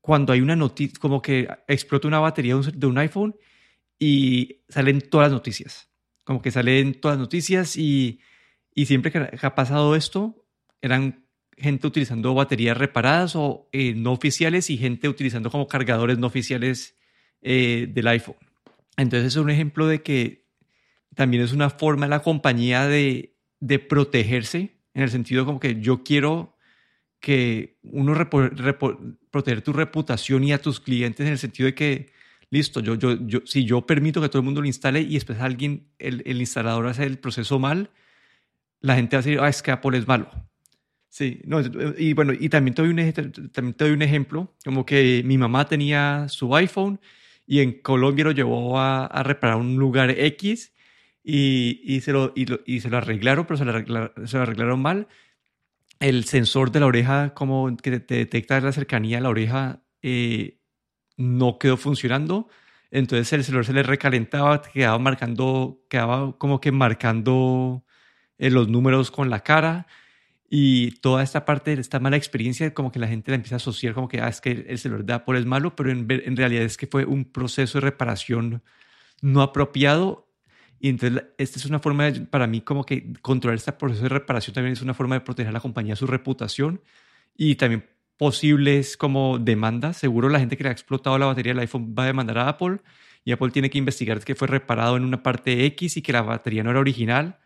cuando 0.00 0.32
hay 0.32 0.40
una 0.40 0.56
noticia, 0.56 0.98
como 0.98 1.22
que 1.22 1.48
explota 1.68 2.08
una 2.08 2.18
batería 2.18 2.56
de 2.56 2.86
un, 2.86 2.98
iPhone 2.98 3.36
y 3.98 4.62
salen 4.68 5.02
todas 5.02 5.26
las 5.26 5.32
noticias. 5.32 5.90
Como 6.24 6.42
que 6.42 6.50
salen 6.50 7.00
todas 7.00 7.16
las 7.16 7.20
noticias 7.20 7.76
y, 7.76 8.20
y 8.76 8.84
siempre 8.84 9.10
que 9.10 9.18
ha 9.18 9.54
pasado 9.54 9.96
esto, 9.96 10.46
eran 10.82 11.24
gente 11.56 11.86
utilizando 11.86 12.34
baterías 12.34 12.76
reparadas 12.76 13.34
o 13.34 13.70
eh, 13.72 13.94
no 13.94 14.12
oficiales 14.12 14.68
y 14.68 14.76
gente 14.76 15.08
utilizando 15.08 15.50
como 15.50 15.66
cargadores 15.66 16.18
no 16.18 16.26
oficiales 16.26 16.94
eh, 17.40 17.88
del 17.90 18.06
iPhone. 18.08 18.36
Entonces 18.98 19.28
es 19.28 19.36
un 19.36 19.48
ejemplo 19.48 19.86
de 19.86 20.02
que 20.02 20.44
también 21.14 21.42
es 21.42 21.54
una 21.54 21.70
forma 21.70 22.04
de 22.04 22.10
la 22.10 22.22
compañía 22.22 22.86
de, 22.86 23.34
de 23.60 23.78
protegerse, 23.78 24.76
en 24.92 25.02
el 25.02 25.10
sentido 25.10 25.46
como 25.46 25.58
que 25.58 25.80
yo 25.80 26.04
quiero 26.04 26.58
que 27.18 27.78
uno 27.82 28.14
proteger 29.30 29.62
tu 29.62 29.72
reputación 29.72 30.44
y 30.44 30.52
a 30.52 30.60
tus 30.60 30.80
clientes 30.80 31.26
en 31.26 31.32
el 31.32 31.38
sentido 31.38 31.66
de 31.68 31.74
que, 31.74 32.12
listo, 32.50 32.80
yo, 32.80 32.94
yo, 32.94 33.16
yo, 33.26 33.40
si 33.46 33.64
yo 33.64 33.86
permito 33.86 34.20
que 34.20 34.28
todo 34.28 34.40
el 34.40 34.44
mundo 34.44 34.60
lo 34.60 34.66
instale 34.66 35.00
y 35.00 35.14
después 35.14 35.40
alguien, 35.40 35.88
el 35.98 36.38
instalador 36.38 36.88
hace 36.88 37.04
el 37.04 37.18
proceso 37.18 37.58
mal, 37.58 37.88
la 38.80 38.96
gente 38.96 39.16
va 39.16 39.20
a 39.20 39.22
decir, 39.22 39.40
ah, 39.40 39.48
es 39.48 39.62
que 39.62 39.70
Apple 39.70 39.98
es 39.98 40.06
malo. 40.06 40.30
Sí, 41.08 41.40
no, 41.44 41.60
y 41.96 42.12
bueno, 42.12 42.32
y 42.38 42.48
también 42.48 42.74
te, 42.74 42.82
doy 42.82 42.90
un, 42.90 43.50
también 43.50 43.74
te 43.74 43.84
doy 43.84 43.94
un 43.94 44.02
ejemplo, 44.02 44.54
como 44.64 44.84
que 44.84 45.22
mi 45.24 45.38
mamá 45.38 45.66
tenía 45.66 46.26
su 46.28 46.54
iPhone 46.54 47.00
y 47.46 47.60
en 47.60 47.80
Colombia 47.80 48.24
lo 48.24 48.32
llevó 48.32 48.78
a, 48.78 49.06
a 49.06 49.22
reparar 49.22 49.56
un 49.56 49.76
lugar 49.76 50.10
X 50.10 50.74
y, 51.24 51.80
y, 51.82 52.00
se 52.02 52.12
lo, 52.12 52.32
y, 52.36 52.46
y, 52.66 52.80
se 52.80 52.90
lo 52.90 52.98
arreglaron, 52.98 53.46
pero 53.46 53.56
se 53.56 53.64
lo 53.64 53.70
arreglaron, 53.70 54.28
se 54.28 54.36
lo 54.36 54.42
arreglaron 54.42 54.80
mal 54.80 55.08
el 56.00 56.24
sensor 56.24 56.70
de 56.72 56.80
la 56.80 56.86
oreja, 56.86 57.34
como 57.34 57.74
que 57.76 58.00
te 58.00 58.14
detecta 58.16 58.60
la 58.60 58.72
cercanía 58.72 59.18
a 59.18 59.20
la 59.20 59.30
oreja, 59.30 59.82
eh, 60.02 60.58
no 61.16 61.58
quedó 61.58 61.76
funcionando. 61.76 62.48
Entonces 62.90 63.32
el 63.32 63.44
celular 63.44 63.64
se 63.64 63.72
le 63.72 63.82
recalentaba, 63.82 64.62
quedaba 64.62 64.98
marcando, 64.98 65.80
quedaba 65.88 66.36
como 66.38 66.60
que 66.60 66.72
marcando 66.72 67.84
eh, 68.38 68.50
los 68.50 68.68
números 68.68 69.10
con 69.10 69.30
la 69.30 69.40
cara. 69.40 69.86
Y 70.48 70.92
toda 71.00 71.22
esta 71.22 71.44
parte 71.44 71.74
de 71.74 71.80
esta 71.80 71.98
mala 71.98 72.16
experiencia, 72.16 72.72
como 72.72 72.92
que 72.92 73.00
la 73.00 73.08
gente 73.08 73.32
la 73.32 73.36
empieza 73.36 73.56
a 73.56 73.58
asociar 73.58 73.94
como 73.94 74.08
que 74.08 74.20
ah, 74.20 74.28
es 74.28 74.40
que 74.40 74.66
el 74.68 74.78
celular 74.78 75.04
de 75.04 75.12
Apple 75.12 75.38
es 75.38 75.46
malo, 75.46 75.74
pero 75.74 75.90
en, 75.90 76.06
en 76.08 76.36
realidad 76.36 76.62
es 76.62 76.76
que 76.76 76.86
fue 76.86 77.04
un 77.04 77.24
proceso 77.24 77.78
de 77.78 77.82
reparación 77.82 78.62
no 79.20 79.42
apropiado. 79.42 80.28
Y 80.78 80.90
entonces, 80.90 81.24
esta 81.38 81.58
es 81.58 81.66
una 81.66 81.80
forma 81.80 82.10
de, 82.10 82.20
para 82.22 82.46
mí, 82.46 82.60
como 82.60 82.84
que 82.84 83.12
controlar 83.22 83.56
este 83.56 83.72
proceso 83.72 84.02
de 84.04 84.08
reparación 84.10 84.54
también 84.54 84.74
es 84.74 84.82
una 84.82 84.94
forma 84.94 85.16
de 85.16 85.22
proteger 85.22 85.50
a 85.50 85.52
la 85.52 85.60
compañía, 85.60 85.96
su 85.96 86.06
reputación 86.06 86.80
y 87.36 87.56
también 87.56 87.84
posibles 88.16 88.96
como 88.96 89.38
demandas. 89.38 89.96
Seguro 89.96 90.28
la 90.28 90.38
gente 90.38 90.56
que 90.56 90.64
le 90.64 90.70
ha 90.70 90.72
explotado 90.72 91.18
la 91.18 91.26
batería 91.26 91.52
del 91.52 91.60
iPhone 91.60 91.94
va 91.98 92.04
a 92.04 92.06
demandar 92.06 92.38
a 92.38 92.48
Apple 92.48 92.78
y 93.24 93.32
Apple 93.32 93.50
tiene 93.50 93.70
que 93.70 93.78
investigar 93.78 94.20
que 94.20 94.34
fue 94.34 94.48
reparado 94.48 94.96
en 94.96 95.04
una 95.04 95.22
parte 95.22 95.64
X 95.66 95.96
y 95.96 96.02
que 96.02 96.12
la 96.12 96.22
batería 96.22 96.62
no 96.62 96.70
era 96.70 96.80
original 96.80 97.38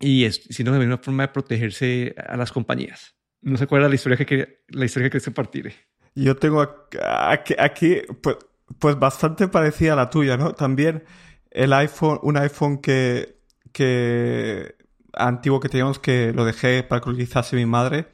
y 0.00 0.24
es, 0.24 0.42
siendo 0.50 0.72
también 0.72 0.88
una 0.88 0.98
forma 0.98 1.24
de 1.24 1.28
protegerse 1.28 2.14
a 2.16 2.36
las 2.36 2.50
compañías. 2.50 3.14
No 3.42 3.56
se 3.56 3.64
acuerda 3.64 3.88
la 3.88 3.94
historia 3.94 4.16
que, 4.16 4.64
la 4.68 4.84
historia 4.84 5.10
que 5.10 5.20
compartir. 5.20 5.72
Yo 6.14 6.36
tengo 6.36 6.60
aquí, 6.60 7.54
aquí 7.58 7.98
pues, 8.22 8.36
pues, 8.78 8.98
bastante 8.98 9.48
parecida 9.48 9.92
a 9.92 9.96
la 9.96 10.10
tuya, 10.10 10.36
¿no? 10.36 10.54
También 10.54 11.04
el 11.50 11.72
iPhone, 11.72 12.18
un 12.22 12.36
iPhone 12.36 12.78
que, 12.78 13.40
que 13.72 14.74
antiguo 15.12 15.60
que 15.60 15.68
teníamos 15.68 15.98
que 15.98 16.32
lo 16.32 16.44
dejé 16.44 16.82
para 16.82 17.00
que 17.00 17.06
lo 17.06 17.14
utilizase 17.14 17.56
mi 17.56 17.66
madre 17.66 18.06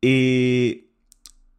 y, 0.00 0.90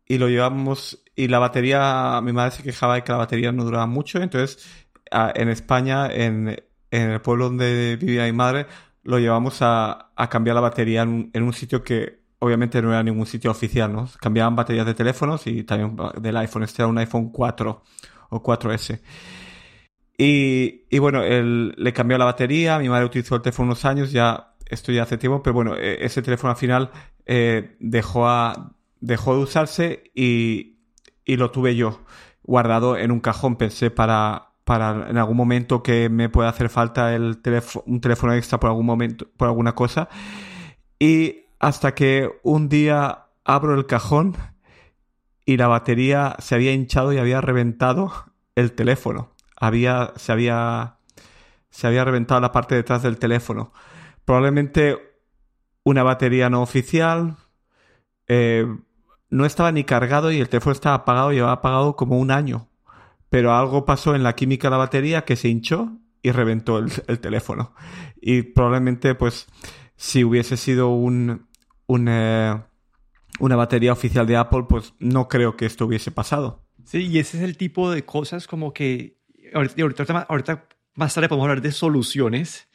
y 0.05 0.17
lo 0.17 0.27
llevamos 0.27 1.03
y 1.15 1.27
la 1.27 1.39
batería, 1.39 2.19
mi 2.23 2.33
madre 2.33 2.51
se 2.51 2.63
quejaba 2.63 2.95
de 2.95 3.03
que 3.03 3.11
la 3.11 3.19
batería 3.19 3.51
no 3.51 3.63
duraba 3.63 3.85
mucho, 3.85 4.21
entonces 4.21 4.67
en 5.11 5.49
España, 5.49 6.07
en, 6.07 6.63
en 6.89 7.09
el 7.11 7.21
pueblo 7.21 7.45
donde 7.45 7.97
vivía 7.97 8.25
mi 8.25 8.31
madre, 8.31 8.65
lo 9.03 9.19
llevamos 9.19 9.59
a, 9.61 10.11
cambiar 10.29 10.55
la 10.55 10.61
batería 10.61 11.01
en 11.01 11.43
un, 11.43 11.53
sitio 11.53 11.83
que 11.83 12.21
obviamente 12.39 12.81
no 12.81 12.91
era 12.91 13.03
ningún 13.03 13.25
sitio 13.25 13.51
oficial, 13.51 13.91
¿no? 13.91 14.07
Cambiaban 14.19 14.55
baterías 14.55 14.85
de 14.85 14.93
teléfonos 14.93 15.47
y 15.47 15.63
también 15.63 15.95
del 16.19 16.37
iPhone. 16.37 16.63
Este 16.63 16.81
era 16.81 16.87
un 16.87 16.97
iPhone 16.97 17.29
4 17.29 17.83
o 18.29 18.43
4S. 18.43 19.01
Y, 20.17 20.99
bueno, 20.99 21.23
él, 21.23 21.73
le 21.77 21.93
cambió 21.93 22.17
la 22.17 22.25
batería, 22.25 22.77
mi 22.77 22.89
madre 22.89 23.05
utilizó 23.05 23.35
el 23.35 23.41
teléfono 23.41 23.69
unos 23.69 23.85
años, 23.85 24.11
ya 24.11 24.53
esto 24.67 24.91
ya 24.91 25.03
hace 25.03 25.17
tiempo, 25.17 25.41
pero 25.41 25.55
bueno, 25.55 25.75
e, 25.75 26.05
ese 26.05 26.21
teléfono 26.21 26.51
al 26.51 26.57
final 26.57 26.91
eh, 27.25 27.75
dejó, 27.79 28.27
dejó 28.99 29.35
de 29.35 29.41
usarse 29.41 30.11
y, 30.13 30.77
y 31.25 31.37
lo 31.37 31.49
tuve 31.49 31.75
yo 31.75 32.01
guardado 32.43 32.97
en 32.97 33.11
un 33.11 33.19
cajón, 33.19 33.55
pensé 33.55 33.89
para, 33.89 34.50
para 34.63 35.09
en 35.09 35.17
algún 35.17 35.37
momento 35.37 35.83
que 35.83 36.09
me 36.09 36.29
pueda 36.29 36.49
hacer 36.49 36.69
falta 36.69 37.15
el 37.15 37.39
un 37.85 38.01
teléfono 38.01 38.33
extra 38.33 38.59
por 38.59 38.69
algún 38.69 38.85
momento, 38.85 39.27
por 39.37 39.47
alguna 39.47 39.73
cosa. 39.73 40.09
Y 40.99 41.45
hasta 41.59 41.93
que 41.93 42.29
un 42.43 42.69
día 42.69 43.25
abro 43.43 43.75
el 43.75 43.85
cajón 43.85 44.37
y 45.45 45.57
la 45.57 45.67
batería 45.67 46.35
se 46.39 46.55
había 46.55 46.73
hinchado 46.73 47.11
y 47.13 47.17
había 47.17 47.41
reventado 47.41 48.11
el 48.55 48.73
teléfono. 48.73 49.31
Había, 49.55 50.13
se 50.15 50.31
había, 50.31 50.97
se 51.69 51.87
había 51.87 52.05
reventado 52.05 52.39
la 52.39 52.51
parte 52.51 52.75
detrás 52.75 53.03
del 53.03 53.17
teléfono. 53.17 53.73
Probablemente 54.25 54.97
una 55.83 56.03
batería 56.03 56.49
no 56.49 56.61
oficial. 56.61 57.37
Eh, 58.27 58.67
no 59.29 59.45
estaba 59.45 59.71
ni 59.71 59.83
cargado 59.83 60.31
y 60.31 60.39
el 60.39 60.49
teléfono 60.49 60.73
estaba 60.73 60.95
apagado, 60.95 61.31
llevaba 61.31 61.53
apagado 61.53 61.95
como 61.95 62.19
un 62.19 62.31
año 62.31 62.70
pero 63.31 63.55
algo 63.55 63.85
pasó 63.85 64.13
en 64.13 64.23
la 64.23 64.35
química 64.35 64.67
de 64.67 64.71
la 64.71 64.77
batería 64.77 65.23
que 65.23 65.37
se 65.37 65.47
hinchó 65.47 65.97
y 66.21 66.31
reventó 66.31 66.79
el, 66.79 67.19
teléfono. 67.21 67.73
Y 68.21 68.41
probablemente, 68.41 69.15
pues, 69.15 69.47
si 69.95 70.25
hubiese 70.25 70.57
sido 70.57 70.89
un, 70.89 71.47
eh, 71.87 72.61
una 73.39 73.55
batería 73.55 73.93
oficial 73.93 74.27
de 74.27 74.35
Apple, 74.35 74.65
pues 74.67 74.95
no 74.99 75.29
creo 75.29 75.55
que 75.55 75.65
esto 75.65 75.85
hubiese 75.85 76.11
pasado. 76.11 76.65
Sí, 76.83 77.07
y 77.07 77.19
ese 77.19 77.37
es 77.37 77.43
el 77.43 77.55
tipo 77.55 77.89
de 77.89 78.03
cosas 78.03 78.47
como 78.47 78.73
que 78.73 79.21
ahorita, 79.53 80.67
más 80.95 81.13
tarde 81.13 81.29
podemos 81.29 81.45
hablar 81.45 81.61
de 81.61 81.71
soluciones, 81.71 82.67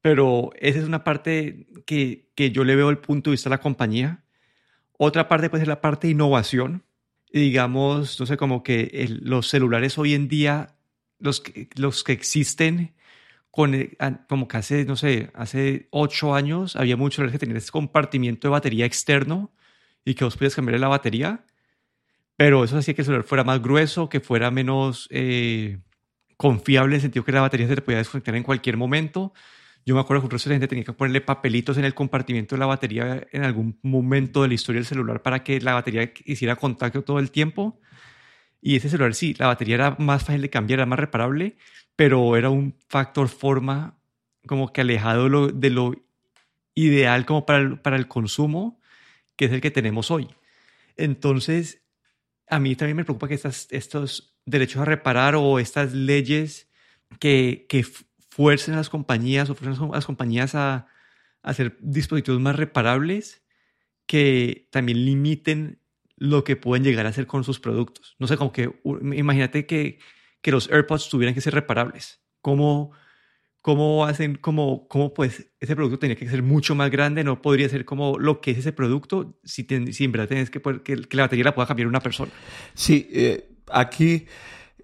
pero 0.00 0.50
esa 0.58 0.80
es 0.80 0.86
una 0.86 1.04
parte 1.04 1.68
que, 1.86 2.32
que 2.34 2.50
yo 2.50 2.64
le 2.64 2.74
veo 2.74 2.90
el 2.90 2.98
punto 2.98 3.30
de 3.30 3.34
vista 3.34 3.48
a 3.48 3.50
la 3.50 3.60
compañía. 3.60 4.24
Otra 4.98 5.28
parte 5.28 5.50
puede 5.50 5.60
ser 5.60 5.68
la 5.68 5.80
parte 5.80 6.08
de 6.08 6.14
innovación, 6.14 6.82
digamos, 7.40 8.20
no 8.20 8.26
sé, 8.26 8.36
como 8.36 8.62
que 8.62 9.08
los 9.22 9.48
celulares 9.48 9.98
hoy 9.98 10.14
en 10.14 10.28
día, 10.28 10.76
los 11.18 11.42
los 11.74 12.04
que 12.04 12.12
existen, 12.12 12.94
con, 13.50 13.74
eh, 13.74 13.96
como 14.28 14.48
que 14.48 14.56
hace, 14.56 14.84
no 14.84 14.96
sé, 14.96 15.30
hace 15.34 15.88
ocho 15.90 16.34
años 16.34 16.76
había 16.76 16.96
muchos 16.96 17.16
celulares 17.16 17.32
que 17.32 17.38
tenían 17.40 17.56
este 17.56 17.72
compartimiento 17.72 18.48
de 18.48 18.52
batería 18.52 18.86
externo 18.86 19.52
y 20.04 20.14
que 20.14 20.24
vos 20.24 20.36
podías 20.36 20.54
cambiarle 20.54 20.80
la 20.80 20.88
batería, 20.88 21.44
pero 22.36 22.64
eso 22.64 22.78
hacía 22.78 22.94
que 22.94 23.02
el 23.02 23.06
celular 23.06 23.24
fuera 23.24 23.44
más 23.44 23.62
grueso, 23.62 24.08
que 24.08 24.20
fuera 24.20 24.50
menos 24.50 25.08
eh, 25.10 25.78
confiable 26.36 26.94
en 26.94 26.96
el 26.96 27.02
sentido 27.02 27.24
que 27.24 27.32
la 27.32 27.40
batería 27.40 27.68
se 27.68 27.76
te 27.76 27.82
podía 27.82 27.98
desconectar 27.98 28.34
en 28.36 28.42
cualquier 28.42 28.76
momento. 28.76 29.32
Yo 29.86 29.94
me 29.94 30.00
acuerdo 30.00 30.28
que 30.28 30.34
un 30.34 30.40
la 30.44 30.54
gente 30.54 30.68
tenía 30.68 30.84
que 30.84 30.92
ponerle 30.94 31.20
papelitos 31.20 31.76
en 31.76 31.84
el 31.84 31.94
compartimento 31.94 32.54
de 32.54 32.60
la 32.60 32.66
batería 32.66 33.26
en 33.32 33.44
algún 33.44 33.78
momento 33.82 34.42
de 34.42 34.48
la 34.48 34.54
historia 34.54 34.78
del 34.78 34.86
celular 34.86 35.22
para 35.22 35.44
que 35.44 35.60
la 35.60 35.74
batería 35.74 36.10
hiciera 36.24 36.56
contacto 36.56 37.02
todo 37.02 37.18
el 37.18 37.30
tiempo. 37.30 37.78
Y 38.62 38.76
ese 38.76 38.88
celular 38.88 39.14
sí, 39.14 39.34
la 39.38 39.48
batería 39.48 39.74
era 39.74 39.96
más 39.98 40.24
fácil 40.24 40.40
de 40.40 40.48
cambiar, 40.48 40.80
era 40.80 40.86
más 40.86 40.98
reparable, 40.98 41.56
pero 41.96 42.36
era 42.36 42.48
un 42.48 42.74
factor 42.88 43.28
forma 43.28 43.98
como 44.46 44.72
que 44.72 44.80
alejado 44.80 45.24
de 45.24 45.30
lo, 45.30 45.48
de 45.48 45.70
lo 45.70 45.94
ideal 46.74 47.26
como 47.26 47.44
para 47.44 47.58
el, 47.58 47.78
para 47.78 47.96
el 47.96 48.08
consumo, 48.08 48.80
que 49.36 49.46
es 49.46 49.52
el 49.52 49.60
que 49.60 49.70
tenemos 49.70 50.10
hoy. 50.10 50.28
Entonces, 50.96 51.82
a 52.48 52.58
mí 52.58 52.74
también 52.74 52.96
me 52.96 53.04
preocupa 53.04 53.28
que 53.28 53.34
estas, 53.34 53.68
estos 53.70 54.34
derechos 54.46 54.80
a 54.80 54.86
reparar 54.86 55.34
o 55.36 55.58
estas 55.58 55.92
leyes 55.92 56.70
que, 57.18 57.66
que 57.68 57.84
fuercen 58.34 58.74
a 58.74 58.78
las 58.78 58.90
compañías 58.90 59.48
o 59.48 59.54
fuercen 59.54 59.84
a 59.84 59.94
las 59.94 60.06
compañías 60.06 60.56
a, 60.56 60.88
hacer 61.44 61.76
dispositivos 61.80 62.40
más 62.40 62.56
reparables 62.56 63.44
que 64.06 64.66
también 64.72 65.04
limiten 65.04 65.78
lo 66.16 66.42
que 66.42 66.56
pueden 66.56 66.82
llegar 66.82 67.04
a 67.04 67.10
hacer 67.10 67.26
con 67.26 67.44
sus 67.44 67.60
productos. 67.60 68.16
No 68.18 68.26
sé, 68.26 68.38
como 68.38 68.50
que 68.50 68.80
imagínate 69.14 69.66
que, 69.66 69.98
que 70.40 70.50
los 70.50 70.70
AirPods 70.70 71.10
tuvieran 71.10 71.34
que 71.34 71.42
ser 71.42 71.52
reparables. 71.52 72.22
¿Cómo, 72.40 72.92
cómo 73.60 74.06
hacen, 74.06 74.36
cómo, 74.36 74.88
cómo 74.88 75.12
pues 75.12 75.52
ese 75.60 75.76
producto 75.76 75.98
tenía 75.98 76.16
que 76.16 76.28
ser 76.28 76.42
mucho 76.42 76.74
más 76.74 76.90
grande? 76.90 77.24
No 77.24 77.42
podría 77.42 77.68
ser 77.68 77.84
como 77.84 78.18
lo 78.18 78.40
que 78.40 78.52
es 78.52 78.58
ese 78.58 78.72
producto 78.72 79.38
si, 79.44 79.66
si 79.92 80.04
en 80.04 80.12
verdad 80.12 80.28
tienes 80.28 80.50
que, 80.50 80.62
que, 80.82 80.96
la 81.16 81.24
batería 81.24 81.44
la 81.44 81.54
pueda 81.54 81.68
cambiar 81.68 81.88
una 81.88 82.00
persona. 82.00 82.32
Sí, 82.72 83.06
eh, 83.12 83.50
aquí 83.70 84.26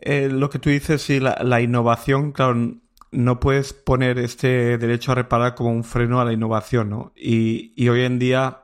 eh, 0.03 0.29
lo 0.31 0.51
que 0.51 0.59
tú 0.59 0.69
dices, 0.69 1.01
sí, 1.01 1.21
la, 1.21 1.41
la 1.43 1.63
innovación, 1.63 2.33
claro, 2.33 2.81
no 3.13 3.41
puedes 3.41 3.73
poner 3.73 4.19
este 4.19 4.79
derecho 4.79 5.13
a 5.13 5.17
reparar 5.17 5.55
como 5.55 5.71
un 5.71 5.85
freno 5.85 6.21
a 6.21 6.25
la 6.25 6.33
innovación, 6.33 6.91
¿no? 6.91 7.13
Y, 7.17 7.73
y 7.77 7.89
hoy 7.89 8.03
en 8.03 8.19
día 8.19 8.63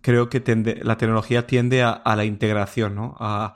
creo 0.00 0.28
que 0.28 0.42
la 0.82 0.96
tecnología 0.96 1.46
tiende 1.46 1.82
a, 1.82 2.02
la 2.16 2.24
integración, 2.24 2.94
¿no? 2.94 3.16
A, 3.18 3.54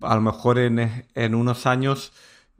a 0.00 0.14
lo 0.14 0.20
mejor 0.20 0.58
en, 0.58 1.06
en 1.14 1.34
unos 1.34 1.66
años 1.66 2.12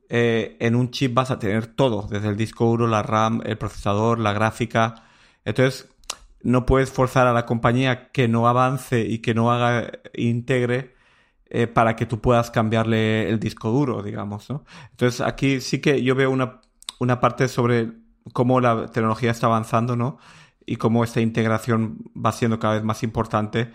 eh, 0.09 0.57
en 0.61 0.77
un 0.77 0.91
chip 0.91 1.15
vas 1.15 1.31
a 1.31 1.39
tener 1.39 1.67
todo, 1.67 2.07
desde 2.11 2.29
el 2.29 2.37
disco 2.37 2.67
duro, 2.67 2.87
la 2.87 3.03
RAM, 3.03 3.43
el 3.45 3.59
procesador, 3.59 4.19
la 4.19 4.33
gráfica. 4.33 5.05
Entonces, 5.45 5.89
no 6.43 6.67
puedes 6.67 6.91
forzar 6.93 7.27
a 7.27 7.33
la 7.33 7.47
compañía 7.47 8.11
que 8.13 8.29
no 8.29 8.47
avance 8.49 9.01
y 9.01 9.19
que 9.19 9.35
no 9.35 9.51
haga 9.51 9.91
integre 10.15 10.95
eh, 11.47 11.67
para 11.67 11.97
que 11.97 12.07
tú 12.07 12.21
puedas 12.21 12.51
cambiarle 12.51 13.29
el 13.29 13.41
disco 13.41 13.71
duro, 13.71 14.03
digamos, 14.03 14.51
¿no? 14.51 14.65
Entonces, 14.91 15.21
aquí 15.21 15.61
sí 15.61 15.81
que 15.81 16.03
yo 16.03 16.15
veo 16.15 16.31
una 16.31 16.61
una 17.01 17.21
parte 17.21 17.49
sobre 17.49 17.93
cómo 18.33 18.61
la 18.61 18.87
tecnología 18.87 19.31
está 19.31 19.47
avanzando, 19.47 19.97
¿no? 19.97 20.19
Y 20.67 20.77
cómo 20.77 21.05
esta 21.05 21.21
integración 21.21 21.99
va 22.17 22.33
siendo 22.33 22.59
cada 22.59 22.75
vez 22.75 22.85
más 22.85 23.03
importante. 23.03 23.73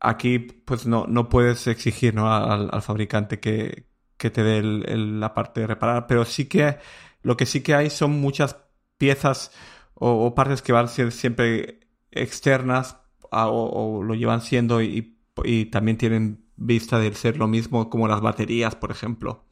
Aquí, 0.00 0.38
pues 0.38 0.86
no, 0.86 1.06
no 1.08 1.28
puedes 1.28 1.66
exigir 1.66 2.14
¿no? 2.14 2.32
al, 2.32 2.82
fabricante 2.82 3.40
que, 3.40 3.86
que 4.16 4.30
te 4.30 4.42
dé 4.42 4.62
la 4.62 5.34
parte 5.34 5.60
de 5.60 5.66
reparar, 5.66 6.06
pero 6.06 6.24
sí 6.24 6.46
que 6.46 6.78
lo 7.22 7.36
que 7.36 7.46
sí 7.46 7.62
que 7.62 7.74
hay 7.74 7.90
son 7.90 8.20
muchas 8.20 8.56
piezas 8.96 9.52
o, 9.94 10.34
partes 10.34 10.62
que 10.62 10.72
van 10.72 10.86
a 10.86 10.88
ser 10.88 11.12
siempre 11.12 11.80
externas 12.10 12.96
o, 13.30 14.02
lo 14.02 14.14
llevan 14.14 14.40
siendo 14.40 14.82
y, 14.82 15.18
y 15.44 15.66
también 15.66 15.98
tienen 15.98 16.46
vista 16.56 16.98
de 16.98 17.12
ser 17.14 17.36
lo 17.36 17.48
mismo 17.48 17.90
como 17.90 18.08
las 18.08 18.20
baterías, 18.20 18.74
por 18.76 18.90
ejemplo. 18.90 19.46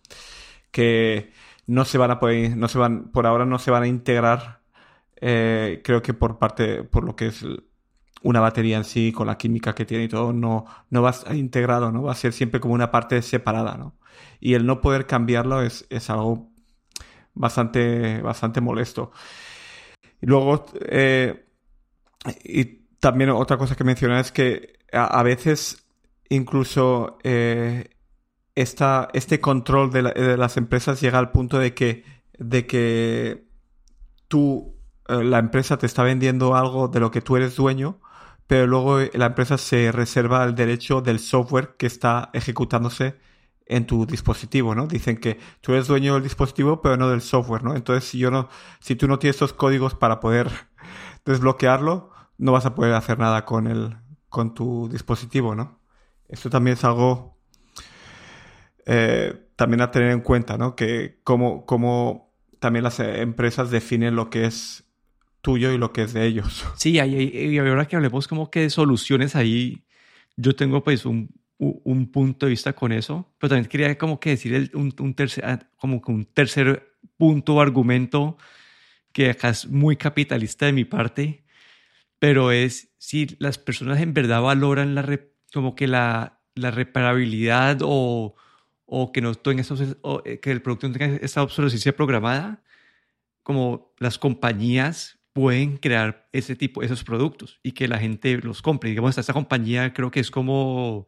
Que 0.70 1.32
no 1.68 1.84
se 1.84 1.98
van 1.98 2.10
a 2.10 2.18
poder, 2.18 2.56
no 2.56 2.66
se 2.66 2.78
van, 2.78 3.12
por 3.12 3.26
ahora 3.26 3.44
no 3.44 3.58
se 3.58 3.70
van 3.70 3.84
a 3.84 3.86
integrar, 3.86 4.62
eh, 5.20 5.82
creo 5.84 6.02
que 6.02 6.14
por 6.14 6.38
parte, 6.38 6.82
por 6.82 7.04
lo 7.04 7.14
que 7.14 7.26
es 7.28 7.44
una 8.22 8.40
batería 8.40 8.78
en 8.78 8.84
sí, 8.84 9.12
con 9.12 9.26
la 9.26 9.38
química 9.38 9.74
que 9.74 9.84
tiene 9.84 10.04
y 10.04 10.08
todo, 10.08 10.32
no, 10.32 10.64
no 10.90 11.02
va 11.02 11.10
a 11.10 11.12
estar 11.12 11.36
integrado, 11.36 11.92
¿no? 11.92 12.02
Va 12.02 12.12
a 12.12 12.16
ser 12.16 12.32
siempre 12.32 12.58
como 12.58 12.74
una 12.74 12.90
parte 12.90 13.20
separada, 13.22 13.76
¿no? 13.76 13.96
Y 14.40 14.54
el 14.54 14.66
no 14.66 14.80
poder 14.80 15.06
cambiarlo 15.06 15.62
es, 15.62 15.86
es 15.90 16.10
algo 16.10 16.50
bastante, 17.34 18.22
bastante 18.22 18.60
molesto. 18.62 19.12
Y 20.22 20.26
luego, 20.26 20.66
eh, 20.86 21.46
y 22.44 22.64
también 22.98 23.30
otra 23.30 23.58
cosa 23.58 23.76
que 23.76 23.84
mencionar 23.84 24.20
es 24.20 24.32
que 24.32 24.78
a, 24.92 25.22
veces 25.22 25.86
incluso 26.30 27.18
eh, 27.24 27.90
este 28.62 29.40
control 29.40 29.90
de, 29.92 30.36
las 30.36 30.56
empresas 30.56 31.00
llega 31.00 31.18
al 31.18 31.30
punto 31.30 31.58
de 31.58 31.74
que, 31.74 32.04
de 32.38 32.66
que 32.66 33.46
tú, 34.26 34.76
eh, 35.08 35.22
la 35.22 35.38
empresa 35.38 35.78
te 35.78 35.86
está 35.86 36.02
vendiendo 36.02 36.56
algo 36.56 36.88
de 36.88 37.00
lo 37.00 37.10
que 37.10 37.20
tú 37.20 37.36
eres 37.36 37.56
dueño, 37.56 38.00
pero 38.46 38.66
luego 38.66 38.98
la 39.12 39.26
empresa 39.26 39.58
se 39.58 39.92
reserva 39.92 40.44
el 40.44 40.54
derecho 40.54 41.00
del 41.00 41.20
software 41.20 41.76
que 41.76 41.86
está 41.86 42.30
ejecutándose 42.32 43.16
en 43.66 43.86
tu 43.86 44.06
dispositivo, 44.06 44.74
¿no? 44.74 44.86
Dicen 44.86 45.18
que 45.18 45.38
tú 45.60 45.72
eres 45.74 45.86
dueño 45.86 46.14
del 46.14 46.22
dispositivo, 46.22 46.80
pero 46.82 46.96
no 46.96 47.10
del 47.10 47.20
software, 47.20 47.62
¿no? 47.62 47.76
Entonces, 47.76 48.08
si 48.08 48.18
yo 48.18 48.30
no, 48.30 48.48
si 48.80 48.96
tú 48.96 49.06
no 49.06 49.18
tienes 49.18 49.36
estos 49.36 49.52
códigos 49.52 49.94
para 49.94 50.20
poder 50.20 50.50
desbloquearlo, 51.24 52.10
no 52.38 52.52
vas 52.52 52.66
a 52.66 52.74
poder 52.74 52.94
hacer 52.94 53.18
nada 53.18 53.44
con 53.44 53.66
el, 53.66 53.98
con 54.28 54.54
tu 54.54 54.88
dispositivo, 54.88 55.54
¿no? 55.54 55.78
Esto 56.28 56.50
también 56.50 56.76
es 56.76 56.84
algo 56.84 57.37
eh, 58.90 59.34
también 59.54 59.82
a 59.82 59.90
tener 59.90 60.10
en 60.12 60.20
cuenta, 60.20 60.56
¿no? 60.56 60.74
Que 60.74 61.20
como, 61.22 61.66
como 61.66 62.32
también 62.58 62.82
las 62.82 62.98
empresas 63.00 63.70
definen 63.70 64.16
lo 64.16 64.30
que 64.30 64.46
es 64.46 64.84
tuyo 65.42 65.72
y 65.72 65.78
lo 65.78 65.92
que 65.92 66.02
es 66.02 66.14
de 66.14 66.24
ellos. 66.24 66.64
Sí, 66.76 66.98
y 66.98 67.58
ahora 67.58 67.86
que 67.86 67.96
hablemos 67.96 68.26
como 68.26 68.50
que 68.50 68.60
de 68.60 68.70
soluciones 68.70 69.36
ahí, 69.36 69.84
yo 70.36 70.56
tengo 70.56 70.82
pues 70.82 71.04
un, 71.04 71.28
un 71.58 72.10
punto 72.10 72.46
de 72.46 72.50
vista 72.50 72.72
con 72.72 72.92
eso, 72.92 73.30
pero 73.38 73.50
también 73.50 73.68
quería 73.68 73.98
como 73.98 74.18
que 74.18 74.30
decir 74.30 74.70
un, 74.72 74.94
un, 74.98 75.14
tercer, 75.14 75.44
ah, 75.44 75.58
como 75.76 76.00
que 76.00 76.10
un 76.10 76.24
tercer 76.24 76.96
punto 77.18 77.56
o 77.56 77.60
argumento 77.60 78.38
que 79.12 79.28
acá 79.28 79.50
es 79.50 79.66
muy 79.66 79.96
capitalista 79.96 80.64
de 80.64 80.72
mi 80.72 80.86
parte, 80.86 81.44
pero 82.18 82.52
es 82.52 82.94
si 82.96 83.36
las 83.38 83.58
personas 83.58 84.00
en 84.00 84.14
verdad 84.14 84.40
valoran 84.40 84.94
la 84.94 85.20
como 85.52 85.74
que 85.74 85.86
la, 85.88 86.40
la 86.54 86.70
reparabilidad 86.70 87.80
o, 87.82 88.34
o 88.90 89.12
que 89.12 89.20
no 89.20 89.34
tenga 89.34 89.62
o, 90.02 90.22
eh, 90.24 90.40
que 90.40 90.50
el 90.50 90.62
producto 90.62 90.88
no 90.88 90.94
tenga 90.94 91.16
esta 91.16 91.42
obsolescencia 91.42 91.94
programada, 91.94 92.62
como 93.42 93.94
las 93.98 94.18
compañías 94.18 95.20
pueden 95.34 95.76
crear 95.76 96.28
ese 96.32 96.56
tipo, 96.56 96.82
esos 96.82 97.04
productos 97.04 97.60
y 97.62 97.72
que 97.72 97.86
la 97.86 97.98
gente 97.98 98.38
los 98.38 98.62
compre. 98.62 98.90
Digamos, 98.90 99.18
esta 99.18 99.34
compañía 99.34 99.92
creo 99.92 100.10
que 100.10 100.20
es 100.20 100.30
como 100.30 101.06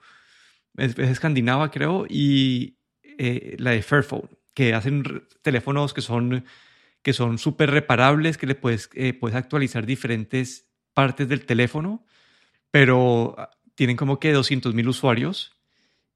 es, 0.76 0.98
escandinava, 0.98 1.70
creo, 1.70 2.06
y 2.08 2.78
eh, 3.02 3.56
la 3.58 3.70
de 3.72 3.82
Fairphone, 3.82 4.28
que 4.54 4.74
hacen 4.74 5.24
teléfonos 5.42 5.94
que 5.94 6.02
son 6.02 6.44
que 7.02 7.14
son 7.14 7.38
súper 7.38 7.70
reparables, 7.70 8.36
que 8.36 8.46
le 8.46 8.54
puedes, 8.54 8.90
eh, 8.94 9.14
puedes 9.14 9.36
actualizar 9.36 9.86
diferentes 9.86 10.70
partes 10.92 11.26
del 11.28 11.46
teléfono, 11.46 12.04
pero 12.70 13.34
ah, 13.38 13.50
tienen 13.74 13.96
como 13.96 14.20
que 14.20 14.32
200 14.32 14.74
mil 14.74 14.88
usuarios 14.88 15.59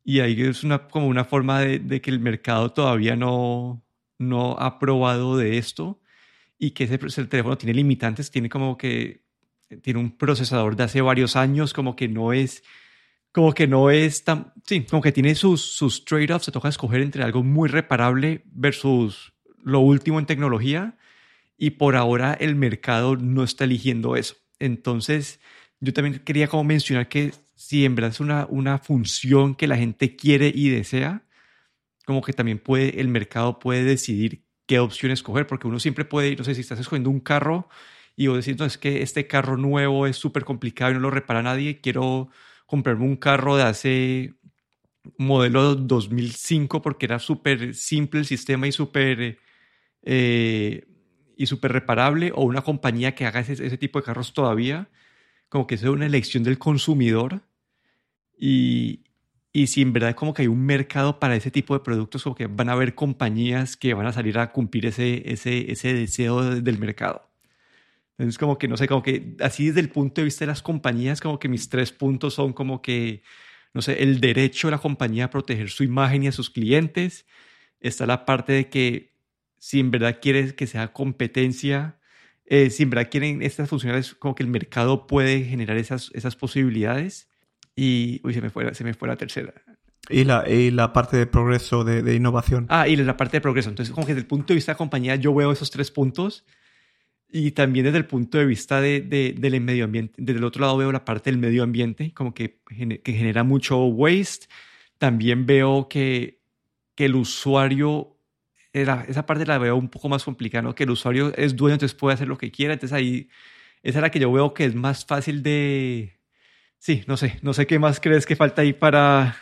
y 0.05 0.21
ahí 0.21 0.41
es 0.43 0.63
una, 0.63 0.87
como 0.89 1.09
una 1.09 1.25
forma 1.25 1.61
de, 1.61 1.79
de, 1.79 2.01
que 2.01 2.11
el 2.11 2.21
mercado 2.21 2.73
todavía 2.73 3.17
no, 3.17 3.83
no 4.19 4.53
ha 4.59 4.79
probado 4.79 5.37
de 5.37 5.59
esto 5.59 6.01
y 6.59 6.73
que 6.73 6.85
ese, 6.85 7.01
el 7.21 7.29
teléfono 7.29 7.59
tiene 7.59 7.75
limitantes, 7.75 8.31
tiene 8.31 8.49
como 8.49 8.77
que 8.77 9.25
tiene 9.83 9.99
un 9.99 10.17
procesador 10.17 10.77
de 10.77 10.85
hace 10.85 11.01
varios 11.01 11.37
años, 11.37 11.73
como 11.73 11.97
que 11.97 12.07
no 12.09 12.33
es 12.33 12.63
como 13.33 13.53
que 13.53 13.67
no 13.67 13.91
es 13.91 14.23
tan, 14.23 14.53
sí, 14.65 14.85
como 14.89 15.03
que 15.03 15.11
tiene 15.11 15.35
sus, 15.35 15.61
sus 15.61 16.05
trade-offs, 16.05 16.45
se 16.45 16.53
toca 16.53 16.69
escoger 16.69 17.01
entre 17.01 17.25
algo 17.25 17.43
muy 17.43 17.69
reparable 17.69 18.45
versus 18.53 19.33
lo 19.61 19.81
último 19.81 20.21
en 20.21 20.27
tecnología 20.27 20.97
y 21.59 21.71
por 21.71 21.97
ahora 21.97 22.35
el 22.35 22.55
mercado 22.55 23.17
no 23.17 23.43
está 23.43 23.65
eligiendo 23.65 24.15
eso. 24.15 24.37
Entonces, 24.61 25.41
yo 25.81 25.93
también 25.93 26.21
quería 26.21 26.47
como 26.47 26.63
mencionar 26.63 27.09
que 27.09 27.33
si 27.55 27.85
en 27.85 27.95
verdad 27.95 28.11
es 28.13 28.21
una, 28.21 28.47
una 28.49 28.79
función 28.79 29.55
que 29.55 29.67
la 29.67 29.77
gente 29.77 30.17
quiere 30.17 30.53
y 30.55 30.69
desea, 30.71 31.25
como 32.07 32.23
que 32.23 32.33
también 32.33 32.59
puede, 32.59 33.01
el 33.01 33.09
mercado 33.09 33.59
puede 33.59 33.85
decidir 33.85 34.45
qué 34.67 34.79
opción 34.79 35.13
escoger, 35.13 35.47
porque 35.47 35.67
uno 35.67 35.81
siempre 35.81 36.05
puede, 36.05 36.37
no 36.37 36.45
sé, 36.45 36.55
si 36.55 36.63
estás 36.63 36.81
escogiendo 36.81 37.11
un 37.11 37.21
carro 37.21 37.69
y 38.17 38.29
vos 38.29 38.45
decís, 38.45 38.59
no, 38.59 38.65
es 38.65 38.79
que 38.79 39.03
este 39.03 39.27
carro 39.27 39.57
nuevo 39.57 40.07
es 40.07 40.17
súper 40.17 40.45
complicado 40.45 40.93
y 40.93 40.95
no 40.95 41.01
lo 41.01 41.11
repara 41.11 41.43
nadie, 41.43 41.81
quiero 41.81 42.29
comprarme 42.67 43.05
un 43.05 43.17
carro 43.17 43.57
de 43.57 43.65
hace 43.65 44.35
modelo 45.19 45.75
2005 45.75 46.83
porque 46.83 47.07
era 47.07 47.19
súper 47.19 47.75
simple 47.75 48.21
el 48.21 48.27
sistema 48.27 48.67
y 48.67 48.73
súper 48.73 49.39
eh, 50.03 50.87
y 51.37 51.47
súper 51.47 51.73
reparable 51.73 52.33
o 52.35 52.45
una 52.45 52.63
compañía 52.63 53.15
que 53.15 53.27
haga 53.27 53.41
ese, 53.41 53.79
tipo 53.79 53.99
de 53.99 54.05
carros 54.05 54.33
todavía, 54.33 54.89
como 55.55 55.69
que 55.69 55.77
es 55.77 55.85
una 55.85 56.07
elección 56.07 56.43
del 56.43 56.59
consumidor 56.59 57.41
y, 58.37 59.05
y 59.53 59.69
si 59.69 59.83
en 59.83 59.93
verdad 59.93 60.17
como 60.17 60.35
que 60.35 60.43
hay 60.43 60.49
un 60.49 60.67
mercado 60.67 61.21
para 61.21 61.37
ese 61.37 61.53
tipo 61.53 61.75
de 61.75 61.85
productos, 61.85 62.25
como 62.25 62.35
que 62.35 62.49
van 62.49 62.71
a 62.71 62.73
haber 62.73 62.97
compañías 62.97 63.77
que 63.77 63.95
van 63.95 64.05
a 64.05 64.13
salir 64.13 64.37
a 64.41 64.51
cumplir 64.51 64.87
ese, 64.87 65.23
ese, 65.31 65.71
ese 65.71 65.95
deseo 65.95 66.43
del 66.61 66.79
mercado. 66.81 67.31
Entonces, 68.19 68.37
como 68.37 68.59
que, 68.59 68.67
no 68.67 68.77
sé, 68.77 68.89
como 68.89 69.05
que 69.05 69.37
así 69.39 69.69
desde 69.69 69.79
el 69.79 69.91
punto 69.91 70.23
de 70.23 70.25
vista 70.25 70.45
de 70.45 70.49
las 70.49 70.61
compañías, 70.61 71.21
como 71.21 71.39
que 71.39 71.49
mis 71.49 71.69
tres 71.69 71.93
puntos 71.93 72.35
son 72.35 72.53
como 72.53 72.83
que, 72.83 73.23
no 73.75 73.81
sé, 73.81 74.03
el 74.03 74.21
derecho 74.21 74.67
de 74.67 74.73
la 74.73 74.79
compañía 74.79 75.27
a 75.27 75.31
proteger 75.31 75.71
su 75.71 75.85
imagen 75.85 76.25
y 76.25 76.27
a 76.27 76.33
sus 76.33 76.51
clientes. 76.51 77.27
Está 77.79 78.07
la 78.07 78.27
parte 78.27 78.53
de 78.55 78.69
que 78.69 79.13
si 79.61 79.79
en 79.79 79.93
verdad 79.93 80.19
quieres 80.21 80.53
que 80.53 80.67
sea 80.67 80.93
competencia, 80.93 82.01
eh, 82.47 82.71
si 82.71 82.83
en 82.83 82.91
verdad 82.91 83.11
quieren 83.11 83.43
estas 83.43 83.69
funcionalidades, 83.69 84.15
como 84.15 84.35
que 84.35 84.43
el 84.43 84.49
mercado 84.49 85.07
puede 85.07 85.45
generar 85.45 85.77
esas, 85.77 86.11
esas 86.15 86.37
posibilidades. 86.37 87.29
Y, 87.77 88.21
uy, 88.25 88.35
se 88.35 88.41
me 88.41 88.51
fue, 88.51 88.75
se 88.75 88.85
me 88.85 88.95
fue 88.95 89.09
la 89.09 89.17
tercera. 89.17 89.53
Y 90.09 90.25
la, 90.25 90.49
y 90.49 90.71
la 90.71 90.93
parte 90.93 91.17
de 91.17 91.27
progreso, 91.27 91.83
de, 91.83 92.03
de, 92.03 92.15
innovación. 92.15 92.67
Ah, 92.69 92.87
y 92.87 92.97
la 92.97 93.17
parte 93.17 93.39
de 93.39 93.41
progreso. 93.41 93.71
Entonces, 93.71 93.95
como 93.95 94.07
que 94.07 94.13
desde 94.13 94.23
el 94.23 94.29
punto 94.29 94.49
de 94.49 94.57
vista 94.57 94.73
de 94.73 94.75
la 94.75 94.79
compañía, 94.79 95.17
yo 95.17 95.35
veo 95.35 95.51
esos 95.51 95.71
tres 95.71 95.91
puntos 95.91 96.45
y 97.37 97.51
también 97.51 97.85
desde 97.85 97.99
el 97.99 98.07
punto 98.07 98.39
de 98.39 98.47
vista 98.47 98.81
de, 98.81 99.01
del 99.01 99.61
medio 99.61 99.87
ambiente, 99.87 100.15
desde 100.19 100.39
el 100.39 100.45
otro 100.45 100.61
lado 100.61 100.77
veo 100.77 100.93
la 100.93 101.05
parte 101.05 101.31
del 101.31 101.39
medio 101.39 101.65
ambiente, 101.65 102.13
como 102.15 102.33
que, 102.33 102.61
que 103.03 103.13
genera 103.13 103.43
mucho 103.43 103.87
waste. 103.87 104.47
También 104.99 105.45
veo 105.45 105.89
que, 105.89 106.39
que 106.95 107.07
el 107.07 107.17
usuario, 107.17 108.14
esa 108.75 109.25
parte 109.25 109.47
la 109.47 109.59
veo 109.59 109.77
un 109.77 109.89
poco 109.89 110.09
más 110.09 110.25
complicada, 110.25 110.63
¿no? 110.63 110.75
que 110.75 110.85
el 110.85 110.91
usuario 110.91 111.33
es 111.37 111.57
dueño, 111.57 111.75
entonces 111.75 111.97
puede 111.97 112.15
hacer 112.15 112.29
lo 112.29 112.37
que 112.37 112.51
quiera. 112.51 112.75
Entonces 112.75 112.95
ahí, 112.95 113.29
esa 113.83 113.99
es 113.99 114.03
la 114.03 114.11
que 114.11 114.19
yo 114.19 114.33
veo 114.33 114.53
que 114.53 114.65
es 114.65 114.75
más 114.75 115.07
fácil 115.07 115.43
de... 115.43 116.19
Sí, 116.79 117.03
no 117.07 117.17
sé, 117.17 117.39
no 117.43 117.55
sé 117.55 117.67
qué 117.67 117.79
más 117.79 118.01
crees 118.01 118.27
que 118.27 118.37
falta 118.37 118.63
ahí 118.63 118.73
para... 118.73 119.37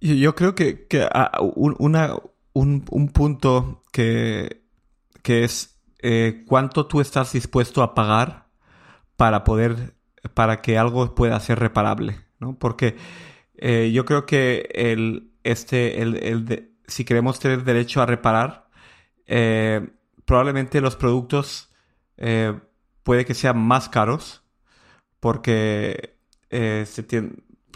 Yo 0.00 0.34
creo 0.34 0.54
que, 0.54 0.86
que 0.86 1.06
ah, 1.12 1.38
un, 1.40 1.76
un, 2.52 2.84
un 2.90 3.08
punto 3.08 3.82
que, 3.92 4.62
que 5.22 5.44
es 5.44 5.78
eh, 6.00 6.44
cuánto 6.46 6.86
tú 6.86 7.00
estás 7.00 7.32
dispuesto 7.32 7.82
a 7.82 7.94
pagar 7.94 8.46
para 9.16 9.44
poder, 9.44 9.94
para 10.34 10.62
que 10.62 10.78
algo 10.78 11.14
pueda 11.14 11.38
ser 11.40 11.58
reparable, 11.58 12.16
¿no? 12.38 12.58
Porque 12.58 12.96
eh, 13.56 13.90
yo 13.92 14.04
creo 14.04 14.24
que 14.24 14.68
el, 14.72 15.32
este, 15.42 16.00
el, 16.00 16.16
el 16.16 16.70
si 16.88 17.04
queremos 17.04 17.38
tener 17.38 17.62
derecho 17.62 18.02
a 18.02 18.06
reparar, 18.06 18.68
eh, 19.26 19.88
probablemente 20.24 20.80
los 20.80 20.96
productos 20.96 21.66
puede 23.04 23.24
que 23.24 23.34
sean 23.34 23.56
más 23.56 23.88
caros 23.88 24.42
porque 25.20 26.18
se 26.50 27.06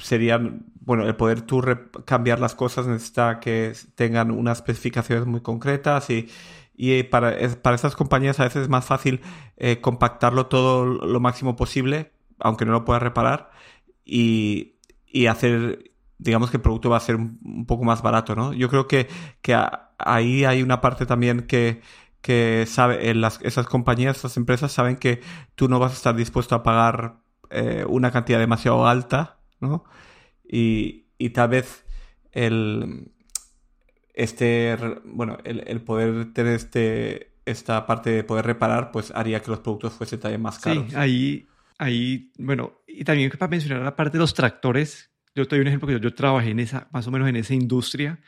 serían, 0.03 0.66
bueno, 0.81 1.07
el 1.07 1.14
poder 1.14 1.42
tú 1.42 1.62
cambiar 2.05 2.40
las 2.40 2.55
cosas 2.55 2.87
necesita 2.87 3.38
que 3.38 3.72
tengan 3.94 4.31
unas 4.33 4.59
especificaciones 4.59 5.27
muy 5.27 5.40
concretas 5.40 6.11
y, 6.11 6.29
y 6.75 7.03
para, 7.05 7.37
para 7.62 7.77
estas 7.77 7.96
compañías 7.96 8.40
a 8.40 8.44
veces 8.44 8.62
es 8.62 8.68
más 8.68 8.85
fácil 8.85 9.20
eh, 9.57 9.81
compactarlo 9.81 10.46
todo 10.46 10.85
lo 10.85 11.20
máximo 11.20 11.57
posible, 11.57 12.12
aunque 12.38 12.64
no 12.64 12.72
lo 12.72 12.85
pueda 12.85 12.98
reparar, 12.98 13.51
y, 14.05 14.75
y, 15.07 15.27
hacer, 15.27 15.92
digamos 16.23 16.51
que 16.51 16.57
el 16.57 16.63
producto 16.63 16.91
va 16.91 16.97
a 16.97 17.01
ser 17.01 17.17
un, 17.17 17.67
poco 17.67 17.85
más 17.85 18.03
barato, 18.03 18.35
¿no? 18.35 18.53
Yo 18.53 18.69
creo 18.69 18.87
que, 18.87 19.09
que 19.41 19.57
ahí 19.99 20.45
hay 20.45 20.63
una 20.63 20.81
parte 20.81 21.07
también 21.07 21.43
que, 21.47 21.83
que 22.21 22.65
sabe, 22.67 23.15
las, 23.15 23.41
esas 23.43 23.67
compañías, 23.67 24.19
esas 24.19 24.37
empresas 24.37 24.73
saben 24.73 24.97
que 24.97 25.21
tú 25.55 25.69
no 25.69 25.79
vas 25.79 25.93
a 25.93 25.97
estar 25.97 26.15
dispuesto 26.15 26.55
a 26.55 26.63
pagar 26.63 27.17
eh, 27.51 27.85
una 27.89 28.11
cantidad 28.11 28.39
demasiado 28.39 28.87
alta, 28.87 29.41
¿no? 29.61 29.85
Y, 30.45 31.07
y 31.19 31.31
tal 31.31 31.51
vez 31.51 31.85
el, 32.33 33.13
este, 34.15 34.77
bueno, 35.05 35.39
el, 35.45 35.81
poder 35.83 36.33
tener 36.33 36.55
este, 36.55 37.33
esta 37.45 37.87
parte 37.87 38.11
de 38.11 38.25
poder 38.25 38.47
reparar, 38.47 38.91
pues 38.91 39.13
haría 39.15 39.41
que 39.41 39.51
los 39.51 39.61
productos 39.61 39.95
fuesen 39.95 40.21
también 40.21 40.43
más 40.43 40.59
caros. 40.59 40.87
Sí, 40.89 40.97
ahí, 40.97 41.47
ahí, 41.79 42.33
bueno, 42.39 42.83
y 42.87 43.05
también 43.05 43.31
para 43.31 43.51
mencionar 43.51 43.83
la 43.83 43.97
parte 43.97 44.19
de 44.19 44.21
los 44.21 44.35
tractores, 44.35 45.12
yo 45.35 45.47
te 45.47 45.57
doy 45.57 45.62
un 45.62 45.68
ejemplo 45.68 45.88
que 45.88 45.99
yo, 45.99 46.14
trabajé 46.14 46.51
en 46.51 46.61
esa, 46.61 46.88
más 46.92 47.07
o 47.07 47.11
menos 47.11 47.29
en 47.29 47.37
esa 47.37 47.55
industria, 47.55 48.21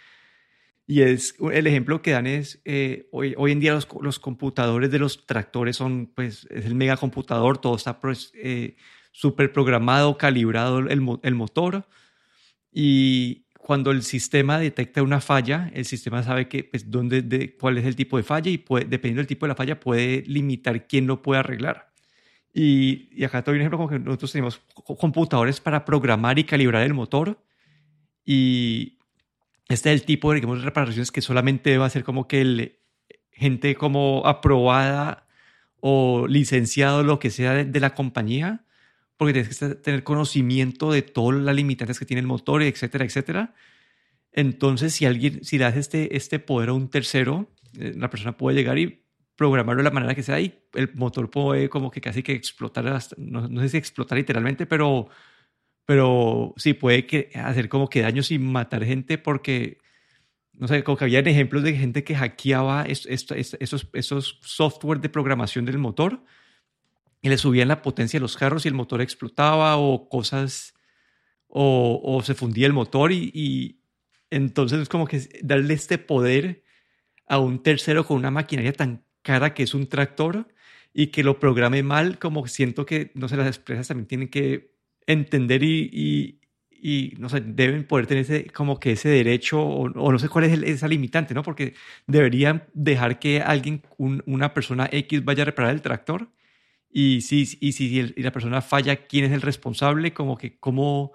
y 0.87 1.01
es, 1.01 1.35
el 1.53 1.67
ejemplo 1.67 2.03
que 2.03 2.11
dan 2.11 2.27
es, 2.27 2.61
eh, 2.65 3.09
hoy, 3.11 3.35
hoy 3.39 3.53
en 3.53 3.61
día 3.61 3.73
los, 3.73 3.89
los, 4.03 4.19
computadores 4.19 4.91
de 4.91 4.99
los 4.99 5.27
tractores 5.27 5.77
son, 5.77 6.13
pues, 6.15 6.47
es 6.51 6.67
el 6.67 6.75
megacomputador, 6.75 7.59
todo 7.59 7.77
está 7.77 8.01
pues, 8.01 8.33
eh, 8.35 8.77
súper 9.13 9.53
programado, 9.53 10.19
calibrado 10.19 10.81
el, 10.81 11.19
el 11.23 11.35
motor 11.35 11.89
y 12.71 13.45
cuando 13.65 13.93
el 13.93 14.03
sistema 14.03 14.59
detecta 14.59 15.03
una 15.03 15.23
falla, 15.23 15.71
el 15.73 15.87
sistema 15.87 16.23
sabe 16.23 16.49
que, 16.49 16.65
pues, 16.65 16.91
dónde, 16.91 17.23
de, 17.23 17.57
cuál 17.57 17.79
es 17.79 17.87
el 17.87 17.97
tipo 17.97 18.19
de 18.19 18.23
falla 18.23 18.51
y 18.51 18.59
puede, 18.59 18.85
dependiendo 18.85 19.21
del 19.21 19.27
tipo 19.27 19.47
de 19.47 19.49
la 19.49 19.55
falla 19.55 19.81
puede 19.81 20.23
limitar 20.27 20.87
quién 20.87 21.07
lo 21.07 21.23
puede 21.23 21.41
arreglar. 21.41 21.94
Y, 22.55 23.09
y 23.13 23.25
acá 23.25 23.43
te 23.43 23.51
doy 23.51 23.57
un 23.57 23.63
ejemplo 23.63 23.79
como 23.79 23.91
que 23.91 23.99
nosotros 23.99 24.31
tenemos 24.31 24.63
computadores 24.99 25.61
para 25.61 25.85
programar 25.85 26.39
y 26.39 26.45
calibrar 26.45 26.85
el 26.85 26.95
motor 26.95 27.37
y 28.25 28.99
este 29.69 29.93
es 29.93 30.01
el 30.01 30.07
tipo 30.07 30.31
de, 30.31 30.37
digamos, 30.37 30.63
reparaciones 30.63 31.11
que 31.11 31.21
solamente 31.21 31.77
va 31.79 31.87
a 31.87 31.91
ser 31.91 32.05
como 32.05 32.29
que 32.29 32.41
el, 32.41 32.79
gente 33.35 33.75
como 33.75 34.23
aprobada 34.25 35.27
o 35.81 36.27
licenciado, 36.27 37.03
lo 37.03 37.19
que 37.19 37.31
sea 37.31 37.53
de, 37.65 37.81
la 37.81 37.95
compañía, 37.95 38.65
porque 39.17 39.35
tienes 39.35 39.59
que 39.59 39.75
tener 39.77 40.03
conocimiento 40.03 40.91
de 40.93 41.03
todas 41.03 41.41
las 41.41 41.55
limitantes 41.55 41.99
que 41.99 42.07
tiene 42.07 42.21
el 42.21 42.27
motor, 42.27 42.63
etcétera, 42.63 43.05
etcétera. 43.05 43.55
Entonces, 44.33 44.95
si 44.95 45.05
alguien, 45.05 45.45
si 45.45 45.59
le 45.59 45.65
das 45.65 45.77
este, 45.77 46.17
este 46.17 46.39
poder 46.39 46.71
a 46.71 46.73
un 46.73 46.89
tercero, 46.89 47.51
eh, 47.79 47.93
la 47.97 48.09
persona 48.11 48.37
puede 48.37 48.57
llegar 48.57 48.79
y 48.79 49.04
programarlo 49.37 49.83
de 49.83 49.89
la 49.89 49.95
manera 49.95 50.15
que 50.15 50.23
sea 50.23 50.41
y 50.41 50.63
el 50.75 50.95
motor 50.95 51.31
puede 51.31 51.69
como 51.69 51.91
que 51.91 52.01
casi 52.01 52.23
que 52.23 52.33
explotar, 52.33 52.85
no, 53.17 53.49
no 53.49 53.61
sé 53.63 53.69
si 53.69 53.77
explotar 53.77 54.19
literalmente, 54.19 54.67
pero 54.67 55.09
pero 55.87 56.55
sí 56.57 56.75
puede 56.75 57.31
hacer 57.35 57.69
como 57.69 57.89
que 57.89 58.03
daños 58.03 58.31
y 58.31 58.39
matar 58.39 58.85
gente 58.85 59.19
porque, 59.19 59.79
no 60.53 60.67
sé, 60.67 60.83
como 60.83 60.97
que 60.97 61.05
habían 61.05 61.27
ejemplos 61.27 61.63
de 61.63 61.77
gente 61.77 62.05
que 62.05 62.15
hackeaba 62.15 62.85
esos, 62.85 63.87
esos 63.93 64.39
software 64.43 65.01
de 65.01 65.09
programación 65.09 65.65
del 65.65 65.79
motor 65.79 66.25
y 67.21 67.29
le 67.29 67.39
subían 67.39 67.69
la 67.69 67.83
potencia 67.83 68.19
de 68.19 68.23
los 68.23 68.37
carros 68.37 68.65
y 68.65 68.69
el 68.69 68.75
motor 68.75 69.03
explotaba 69.03 69.77
o 69.77 70.09
cosas, 70.09 70.75
o, 71.49 72.01
o 72.03 72.23
se 72.23 72.35
fundía 72.35 72.67
el 72.67 72.73
motor 72.73 73.13
y, 73.13 73.31
y 73.35 73.81
entonces 74.31 74.81
es 74.81 74.89
como 74.89 75.07
que 75.07 75.21
darle 75.43 75.75
este 75.75 75.99
poder 75.99 76.65
a 77.27 77.39
un 77.39 77.63
tercero 77.63 78.07
con 78.07 78.19
una 78.19 78.31
maquinaria 78.31 78.73
tan 78.73 79.05
cara 79.25 79.55
que 79.55 79.65
es 79.65 79.75
un 79.75 79.89
tractor 79.89 80.47
y 80.93 81.09
que 81.09 81.25
lo 81.25 81.41
programe 81.41 81.83
mal, 81.83 82.21
como 82.21 82.47
siento 82.47 82.87
que, 82.87 83.11
no 83.15 83.29
sé, 83.29 83.37
las 83.37 83.57
empresas 83.57 83.89
también 83.89 84.07
tienen 84.07 84.29
que 84.29 84.71
entender 85.07 85.65
y, 85.65 86.41
y, 86.71 87.15
no 87.19 87.29
sé, 87.31 87.41
deben 87.41 87.85
poder 87.87 88.07
tener 88.07 88.23
ese, 88.23 88.47
como 88.47 88.79
que 88.79 88.93
ese 88.93 89.09
derecho 89.09 89.61
o, 89.61 89.89
no 89.89 90.19
sé 90.19 90.29
cuál 90.29 90.45
es 90.45 90.63
esa 90.63 90.87
limitante, 90.87 91.35
¿no? 91.35 91.43
Porque 91.43 91.75
deberían 92.07 92.65
dejar 92.75 93.19
que 93.19 93.41
alguien, 93.41 93.83
una 93.99 94.55
persona 94.55 94.89
X 94.93 95.25
vaya 95.25 95.43
a 95.43 95.47
reparar 95.47 95.73
el 95.73 95.83
tractor 95.83 96.29
y 96.91 97.23
si, 97.23 97.59
y 97.61 97.73
si 97.73 98.15
la 98.17 98.33
persona 98.33 98.61
falla, 98.63 99.07
¿quién 99.07 99.25
es 99.25 99.33
el 99.33 99.43
responsable? 99.43 100.13
Como 100.13 100.37
que 100.39 100.59
cómo, 100.59 101.13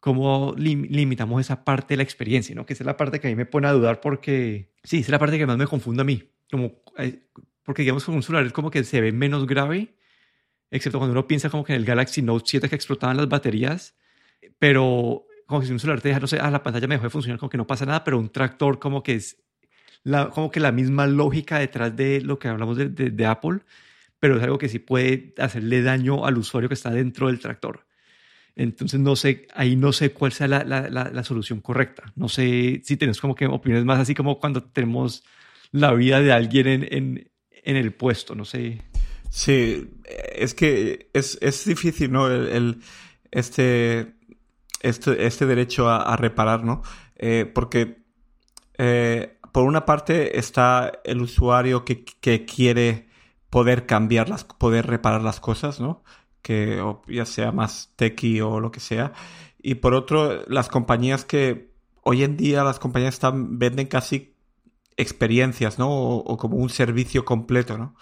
cómo 0.00 0.54
limitamos 0.58 1.40
esa 1.40 1.64
parte 1.64 1.94
de 1.94 1.98
la 1.98 2.02
experiencia, 2.02 2.54
¿no? 2.54 2.66
Que 2.66 2.74
esa 2.74 2.82
es 2.82 2.86
la 2.86 2.96
parte 2.96 3.20
que 3.20 3.28
a 3.28 3.30
mí 3.30 3.36
me 3.36 3.46
pone 3.46 3.68
a 3.68 3.72
dudar 3.72 4.00
porque, 4.00 4.72
sí, 4.82 4.98
esa 4.98 5.06
es 5.06 5.10
la 5.10 5.18
parte 5.18 5.38
que 5.38 5.46
más 5.46 5.56
me 5.56 5.66
confunde 5.66 6.02
a 6.02 6.04
mí. 6.04 6.24
Como, 6.50 6.82
eh, 6.98 7.28
porque 7.62 7.82
digamos 7.82 8.04
con 8.04 8.14
un 8.14 8.22
celular 8.22 8.50
como 8.52 8.70
que 8.70 8.82
se 8.84 9.00
ve 9.00 9.12
menos 9.12 9.46
grave 9.46 9.94
excepto 10.70 10.98
cuando 10.98 11.12
uno 11.12 11.26
piensa 11.26 11.50
como 11.50 11.64
que 11.64 11.72
en 11.72 11.80
el 11.80 11.84
Galaxy 11.84 12.22
Note 12.22 12.44
7 12.46 12.68
que 12.68 12.76
explotaban 12.76 13.16
las 13.16 13.28
baterías, 13.28 13.94
pero 14.58 15.26
como 15.46 15.60
que 15.60 15.66
si 15.66 15.72
un 15.72 15.80
celular 15.80 16.00
te 16.00 16.08
deja, 16.08 16.20
no 16.20 16.26
sé, 16.26 16.38
ah, 16.40 16.50
la 16.50 16.62
pantalla 16.62 16.86
me 16.86 16.94
dejó 16.94 17.04
de 17.04 17.10
funcionar, 17.10 17.38
como 17.38 17.50
que 17.50 17.58
no 17.58 17.66
pasa 17.66 17.84
nada, 17.84 18.04
pero 18.04 18.18
un 18.18 18.30
tractor 18.30 18.78
como 18.78 19.02
que 19.02 19.14
es 19.14 19.42
la, 20.04 20.30
como 20.30 20.50
que 20.50 20.60
la 20.60 20.72
misma 20.72 21.06
lógica 21.06 21.58
detrás 21.58 21.94
de 21.96 22.20
lo 22.20 22.38
que 22.38 22.48
hablamos 22.48 22.76
de, 22.76 22.88
de, 22.88 23.26
Apple, 23.26 23.60
pero 24.20 24.36
es 24.36 24.42
algo 24.42 24.58
que 24.58 24.68
sí 24.68 24.78
puede 24.78 25.34
hacerle 25.38 25.82
daño 25.82 26.24
al 26.24 26.38
usuario 26.38 26.68
que 26.68 26.74
está 26.74 26.90
dentro 26.90 27.26
del 27.26 27.40
tractor. 27.40 27.86
Entonces, 28.56 29.00
no 29.00 29.16
sé, 29.16 29.48
ahí 29.54 29.76
no 29.76 29.92
sé 29.92 30.12
cuál 30.12 30.32
sea 30.32 30.48
la, 30.48 30.64
la, 30.64 30.88
la, 30.88 31.24
solución 31.24 31.60
correcta. 31.60 32.12
No 32.14 32.28
sé 32.28 32.82
si 32.84 32.96
tenés 32.96 33.20
como 33.20 33.34
que 33.34 33.46
opiniones 33.46 33.84
más 33.84 34.00
así 34.00 34.14
como 34.14 34.38
cuando 34.38 34.62
tenemos 34.62 35.24
la 35.72 35.92
vida 35.94 36.20
de 36.20 36.32
alguien 36.32 36.66
en, 36.66 36.88
en, 36.90 37.30
en 37.64 37.76
el 37.76 37.92
puesto, 37.92 38.34
no 38.34 38.44
sé. 38.44 38.82
Sí, 39.30 39.88
es 40.34 40.54
que 40.54 41.08
es, 41.12 41.38
es 41.40 41.64
difícil, 41.64 42.10
¿no? 42.10 42.28
El, 42.28 42.82
este, 43.30 44.14
este, 44.80 45.26
este 45.26 45.46
derecho 45.46 45.88
a, 45.88 46.16
reparar, 46.16 46.64
¿no? 46.64 46.82
Eh, 47.16 47.50
porque 47.52 48.02
eh, 48.76 49.38
por 49.52 49.64
una 49.64 49.84
parte 49.84 50.38
está 50.38 50.92
el 51.04 51.22
usuario 51.22 51.84
que, 51.84 52.04
que 52.04 52.44
quiere 52.44 53.08
poder 53.50 53.86
cambiarlas, 53.86 54.44
poder 54.44 54.86
reparar 54.86 55.22
las 55.22 55.38
cosas, 55.38 55.80
¿no? 55.80 56.02
Que 56.42 56.82
ya 57.06 57.26
sea 57.26 57.52
más 57.52 57.92
techy 57.96 58.40
o 58.40 58.58
lo 58.58 58.72
que 58.72 58.80
sea. 58.80 59.12
Y 59.62 59.76
por 59.76 59.94
otro, 59.94 60.44
las 60.48 60.68
compañías 60.68 61.24
que 61.24 61.70
hoy 62.02 62.24
en 62.24 62.36
día 62.36 62.64
las 62.64 62.78
compañías 62.80 63.14
están, 63.14 63.58
venden 63.58 63.86
casi 63.86 64.34
experiencias, 65.00 65.78
¿no? 65.78 65.90
o 65.90 66.36
como 66.36 66.56
un 66.56 66.70
servicio 66.70 67.24
completo, 67.24 67.78
¿no? 67.78 67.94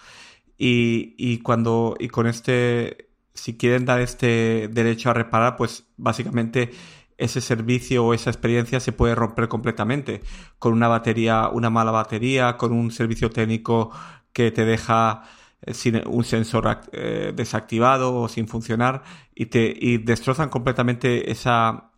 Y, 0.58 1.14
y 1.16 1.38
cuando, 1.38 1.96
y 2.00 2.08
con 2.08 2.26
este, 2.26 3.08
si 3.34 3.56
quieren 3.56 3.84
dar 3.84 4.00
este 4.00 4.68
derecho 4.68 5.10
a 5.10 5.14
reparar, 5.14 5.56
pues 5.56 5.86
básicamente 5.96 6.72
ese 7.16 7.40
servicio 7.40 8.04
o 8.06 8.14
esa 8.14 8.30
experiencia 8.30 8.80
se 8.80 8.92
puede 8.92 9.14
romper 9.14 9.48
completamente 9.48 10.22
con 10.58 10.72
una 10.72 10.88
batería, 10.88 11.48
una 11.48 11.70
mala 11.70 11.90
batería, 11.90 12.56
con 12.56 12.72
un 12.72 12.90
servicio 12.90 13.30
técnico 13.30 13.90
que 14.32 14.50
te 14.52 14.64
deja 14.64 15.22
eh, 15.62 15.74
sin 15.74 16.02
un 16.06 16.24
sensor 16.24 16.80
eh, 16.92 17.32
desactivado 17.34 18.14
o 18.14 18.28
sin 18.28 18.48
funcionar 18.48 19.02
y 19.34 19.46
te 19.46 19.72
y 19.78 19.98
destrozan 19.98 20.48
completamente 20.48 21.30
esa, 21.30 21.90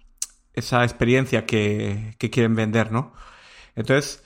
esa 0.55 0.85
experiencia 0.85 1.47
que, 1.47 2.15
que 2.19 2.31
quieren 2.31 2.55
vender, 2.55 2.93
¿no? 2.93 3.13
Entonces, 3.77 4.25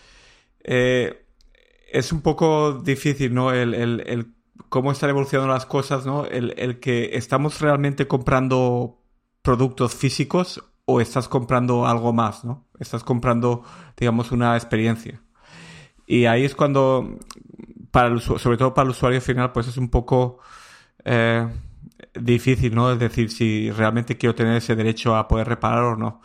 eh, 0.65 1.27
es 1.93 2.13
un 2.13 2.23
poco 2.23 2.73
difícil, 2.73 3.33
¿no? 3.33 3.53
El, 3.53 3.75
el, 3.75 4.35
cómo 4.69 4.91
están 4.91 5.11
evolucionando 5.11 5.53
las 5.53 5.67
cosas, 5.67 6.05
¿no? 6.05 6.27
El, 6.27 6.81
que 6.81 7.11
estamos 7.13 7.61
realmente 7.61 8.09
comprando 8.09 8.99
productos 9.43 9.95
físicos 9.95 10.65
o 10.87 11.01
estás 11.01 11.29
comprando 11.29 11.87
algo 11.87 12.13
más, 12.13 12.45
¿no? 12.45 12.67
Estás 12.81 13.05
comprando, 13.05 13.63
digamos, 13.97 14.33
una 14.33 14.57
experiencia. 14.57 15.23
Y 16.07 16.25
ahí 16.25 16.45
es 16.45 16.55
cuando, 16.55 17.19
para 17.91 18.09
el, 18.09 18.21
sobre 18.21 18.57
todo 18.57 18.75
para 18.75 18.87
el 18.87 18.91
usuario 18.91 19.21
final, 19.21 19.53
pues 19.53 19.69
es 19.69 19.77
un 19.77 19.89
poco 19.89 20.41
eh, 21.05 21.47
difícil, 22.15 22.75
¿no? 22.75 22.91
Es 22.91 22.99
decir, 22.99 23.31
si 23.31 23.71
realmente 23.71 24.17
quiero 24.19 24.35
tener 24.35 24.57
ese 24.57 24.75
derecho 24.75 25.15
a 25.15 25.29
poder 25.29 25.49
reparar 25.49 25.85
o 25.85 25.97
no. 25.97 26.21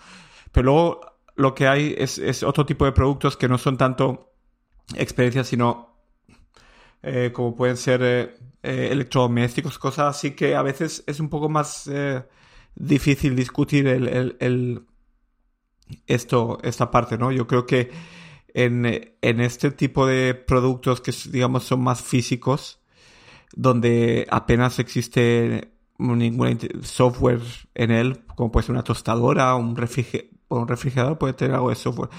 Pero 0.52 0.66
luego 0.66 1.02
lo 1.36 1.54
que 1.54 1.68
hay 1.68 1.96
es, 1.98 2.18
es 2.18 2.44
otro 2.44 2.66
tipo 2.66 2.86
de 2.86 2.92
productos 2.92 3.38
que 3.38 3.48
no 3.48 3.58
son 3.58 3.78
tanto 3.78 4.29
experiencias, 4.96 5.48
sino 5.48 5.90
eh, 7.02 7.32
como 7.34 7.56
pueden 7.56 7.78
ser 7.78 8.02
eh, 8.04 8.36
eh, 8.62 8.90
electrodomésticos, 8.92 9.80
cosas 9.80 10.18
así 10.18 10.32
que 10.32 10.56
a 10.56 10.62
veces 10.62 11.04
es 11.08 11.20
un 11.20 11.30
poco 11.30 11.48
más 11.48 11.90
difícil 12.76 13.36
discutir 13.36 13.88
el, 13.88 14.86
esto, 16.08 16.60
esta 16.64 16.92
parte, 16.92 17.18
¿no? 17.18 17.32
Yo 17.32 17.48
creo 17.48 17.66
que 17.66 17.90
en, 18.54 18.86
en, 19.22 19.40
este 19.42 19.72
tipo 19.72 20.06
de 20.06 20.34
productos 20.34 21.02
que, 21.02 21.14
digamos, 21.30 21.64
son 21.64 21.82
más 21.82 22.02
físicos, 22.02 22.80
donde 23.54 24.28
apenas 24.30 24.80
existe 24.80 25.72
ningún 25.98 26.60
software 26.84 27.42
en 27.76 27.92
él, 27.92 28.26
como 28.36 28.52
puede 28.52 28.66
ser 28.66 28.74
una 28.74 28.84
tostadora 28.84 29.56
un, 29.56 29.76
o 30.50 30.60
un 30.60 30.68
refrigerador, 30.68 31.18
puede 31.18 31.34
tener 31.34 31.56
algo 31.56 31.70
de 31.70 31.76
software. 31.76 32.10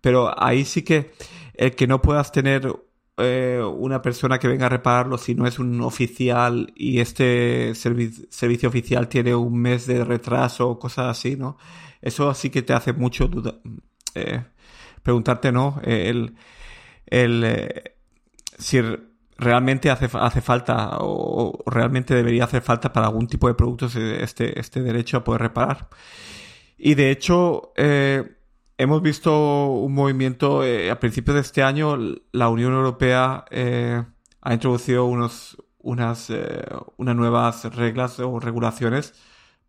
Pero 0.00 0.32
ahí 0.42 0.64
sí 0.64 0.82
que 0.82 1.12
el 1.54 1.74
que 1.74 1.86
no 1.86 2.00
puedas 2.00 2.32
tener 2.32 2.72
eh, 3.18 3.60
una 3.62 4.00
persona 4.00 4.38
que 4.38 4.48
venga 4.48 4.66
a 4.66 4.70
repararlo 4.70 5.18
si 5.18 5.34
no 5.34 5.46
es 5.46 5.58
un 5.58 5.82
oficial 5.82 6.72
y 6.74 7.00
este 7.00 7.74
servicio 7.74 8.68
oficial 8.70 9.08
tiene 9.08 9.34
un 9.34 9.60
mes 9.60 9.86
de 9.86 10.04
retraso 10.04 10.70
o 10.70 10.78
cosas 10.78 11.18
así, 11.18 11.36
¿no? 11.36 11.58
Eso 12.00 12.32
sí 12.32 12.48
que 12.48 12.62
te 12.62 12.72
hace 12.72 12.94
mucho 12.94 13.28
duda, 13.28 13.56
eh, 14.14 14.42
preguntarte, 15.02 15.52
¿no? 15.52 15.80
El, 15.84 16.34
el, 17.06 17.44
eh, 17.44 17.96
si 18.58 18.80
realmente 19.36 19.90
hace, 19.90 20.08
hace 20.14 20.40
falta 20.40 20.98
o, 21.00 21.62
realmente 21.66 22.14
debería 22.14 22.44
hacer 22.44 22.62
falta 22.62 22.92
para 22.92 23.08
algún 23.08 23.26
tipo 23.26 23.48
de 23.48 23.54
productos 23.54 23.96
este, 23.96 24.58
este 24.58 24.80
derecho 24.82 25.18
a 25.18 25.24
poder 25.24 25.42
reparar. 25.42 25.88
Y 26.82 26.94
de 26.94 27.10
hecho, 27.10 27.72
eh, 27.76 28.36
hemos 28.78 29.02
visto 29.02 29.66
un 29.66 29.92
movimiento, 29.92 30.64
eh, 30.64 30.90
a 30.90 30.98
principios 30.98 31.34
de 31.34 31.42
este 31.42 31.62
año, 31.62 31.98
la 32.32 32.48
Unión 32.48 32.72
Europea 32.72 33.44
eh, 33.50 34.02
ha 34.40 34.54
introducido 34.54 35.04
unos, 35.04 35.62
unas, 35.78 36.30
eh, 36.30 36.64
unas 36.96 37.16
nuevas 37.16 37.64
reglas 37.76 38.18
o 38.18 38.40
regulaciones 38.40 39.12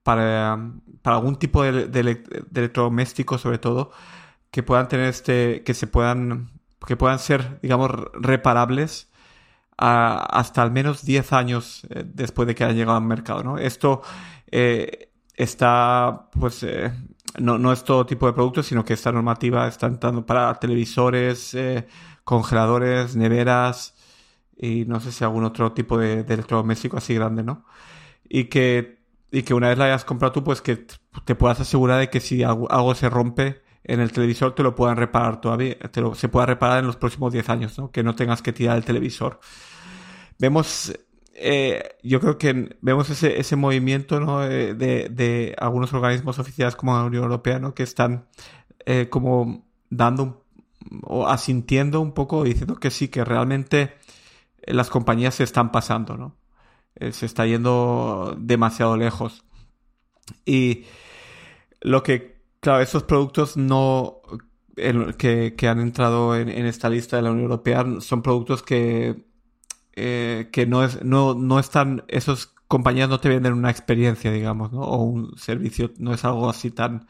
para, 0.03 0.71
para 1.01 1.17
algún 1.17 1.35
tipo 1.35 1.63
de, 1.63 1.87
de, 1.89 2.23
electrodomésticos, 2.55 3.41
sobre 3.41 3.57
todo, 3.57 3.91
que 4.49 4.63
puedan 4.63 4.87
tener 4.87 5.07
este, 5.07 5.63
que 5.63 5.73
se 5.73 5.87
puedan, 5.87 6.51
que 6.87 6.95
puedan 6.95 7.19
ser, 7.19 7.59
digamos, 7.61 7.91
reparables 8.13 9.11
hasta 9.77 10.61
al 10.61 10.71
menos 10.71 11.03
10 11.03 11.33
años 11.33 11.87
eh, 11.89 12.03
después 12.05 12.47
de 12.47 12.55
que 12.55 12.63
haya 12.63 12.73
llegado 12.73 12.97
al 12.97 13.03
mercado, 13.03 13.43
¿no? 13.43 13.57
Esto 13.57 14.01
eh, 14.51 15.10
está, 15.43 16.29
pues, 16.39 16.63
eh, 16.63 16.91
no, 17.39 17.57
no, 17.57 17.71
es 17.71 17.83
todo 17.83 18.05
tipo 18.05 18.27
de 18.27 18.33
productos, 18.33 18.67
sino 18.67 18.85
que 18.85 18.93
esta 18.93 19.11
normativa 19.11 19.67
está 19.67 19.87
entrando 19.87 20.25
para 20.25 20.53
televisores, 20.55 21.55
congeladores, 22.23 23.15
neveras 23.15 23.93
y 24.61 24.85
no 24.85 24.99
sé 24.99 25.11
si 25.11 25.23
algún 25.23 25.43
otro 25.43 25.73
tipo 25.73 25.97
de, 25.97 26.21
electrodoméstico 26.21 26.97
así 26.97 27.15
grande, 27.15 27.43
¿no? 27.43 27.65
Y 28.29 28.45
que, 28.45 29.03
y 29.31 29.43
que 29.43 29.53
una 29.53 29.69
vez 29.69 29.77
la 29.77 29.85
hayas 29.85 30.05
comprado 30.05 30.31
tú, 30.33 30.43
pues 30.43 30.61
que 30.61 30.85
te 31.25 31.35
puedas 31.35 31.59
asegurar 31.59 31.99
de 31.99 32.09
que 32.09 32.19
si 32.19 32.43
algo, 32.43 32.95
se 32.95 33.09
rompe 33.09 33.63
en 33.83 33.99
el 33.99 34.11
televisor 34.11 34.53
te 34.53 34.61
lo 34.61 34.75
puedan 34.75 34.97
reparar 34.97 35.41
todavía, 35.41 35.75
se 36.13 36.29
pueda 36.29 36.45
reparar 36.45 36.79
en 36.79 36.87
los 36.87 36.97
próximos 36.97 37.33
10 37.33 37.49
años, 37.49 37.77
¿no? 37.79 37.91
Que 37.91 38.03
no 38.03 38.15
tengas 38.15 38.41
que 38.43 38.53
tirar 38.53 38.77
el 38.77 38.85
televisor. 38.85 39.39
Vemos, 40.37 40.93
eh, 41.33 41.95
yo 42.03 42.19
creo 42.19 42.37
que 42.37 42.77
vemos 42.81 43.09
ese, 43.09 43.39
ese 43.39 43.55
movimiento, 43.55 44.19
¿no? 44.19 44.39
De, 44.41 44.73
de, 44.75 45.55
algunos 45.57 45.93
organismos 45.93 46.39
oficiales 46.39 46.75
como 46.75 46.95
la 46.95 47.03
Unión 47.03 47.23
Europea, 47.23 47.59
¿no? 47.59 47.73
Que 47.73 47.83
están 47.83 48.27
eh, 48.85 49.07
como 49.09 49.65
dando 49.89 50.45
o 51.03 51.27
asintiendo 51.27 52.01
un 52.01 52.13
poco, 52.13 52.43
diciendo 52.43 52.75
que 52.75 52.91
sí, 52.91 53.07
que 53.07 53.23
realmente 53.23 53.93
las 54.63 54.89
compañías 54.89 55.35
se 55.35 55.43
están 55.43 55.71
pasando, 55.71 56.17
¿no? 56.17 56.35
Eh, 56.95 57.11
se 57.13 57.25
está 57.25 57.45
yendo 57.45 58.35
demasiado 58.37 58.97
lejos. 58.97 59.43
Y 60.45 60.85
lo 61.81 62.03
que, 62.03 62.41
claro, 62.59 62.81
esos 62.81 63.03
productos 63.03 63.57
no 63.57 64.21
que, 65.17 65.55
que, 65.57 65.67
han 65.67 65.79
entrado 65.79 66.35
en, 66.35 66.49
esta 66.49 66.89
lista 66.89 67.17
de 67.17 67.23
la 67.23 67.31
Unión 67.31 67.45
Europea 67.45 67.85
son 67.99 68.21
productos 68.21 68.63
que, 68.63 69.30
eh, 69.95 70.49
que 70.51 70.65
no, 70.65 70.83
es, 70.83 71.03
no, 71.03 71.33
no 71.33 71.59
están, 71.59 72.03
esos 72.07 72.53
compañías 72.67 73.09
no 73.09 73.19
te 73.19 73.29
venden 73.29 73.53
una 73.53 73.69
experiencia, 73.69 74.31
digamos, 74.31 74.71
¿no? 74.71 74.81
O 74.81 75.03
un 75.03 75.37
servicio, 75.37 75.91
no 75.97 76.13
es 76.13 76.23
algo 76.25 76.49
así 76.49 76.71
tan, 76.71 77.07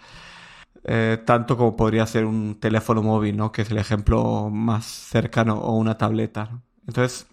eh, 0.83 1.19
tanto 1.25 1.57
como 1.57 1.75
podría 1.75 2.05
ser 2.07 2.25
un 2.25 2.59
teléfono 2.59 3.03
móvil, 3.03 3.37
¿no? 3.37 3.51
Que 3.51 3.61
es 3.63 3.71
el 3.71 3.77
ejemplo 3.77 4.49
más 4.49 4.85
cercano, 4.85 5.59
o 5.59 5.77
una 5.77 5.97
tableta. 5.97 6.61
Entonces, 6.87 7.27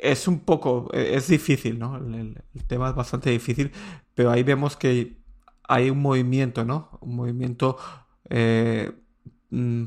es 0.00 0.28
un 0.28 0.40
poco, 0.40 0.90
e, 0.92 1.16
es 1.16 1.28
difícil, 1.28 1.78
¿no? 1.78 1.96
El, 1.96 2.42
tema 2.68 2.90
es 2.90 2.94
bastante 2.94 3.30
difícil, 3.30 3.72
pero 4.14 4.30
ahí 4.30 4.42
vemos 4.42 4.76
que 4.76 5.16
hay 5.64 5.90
un 5.90 6.00
movimiento, 6.00 6.64
¿no? 6.64 6.98
Un 7.00 7.16
movimiento 7.16 7.78
eh, 8.30 8.92
mm, 9.50 9.84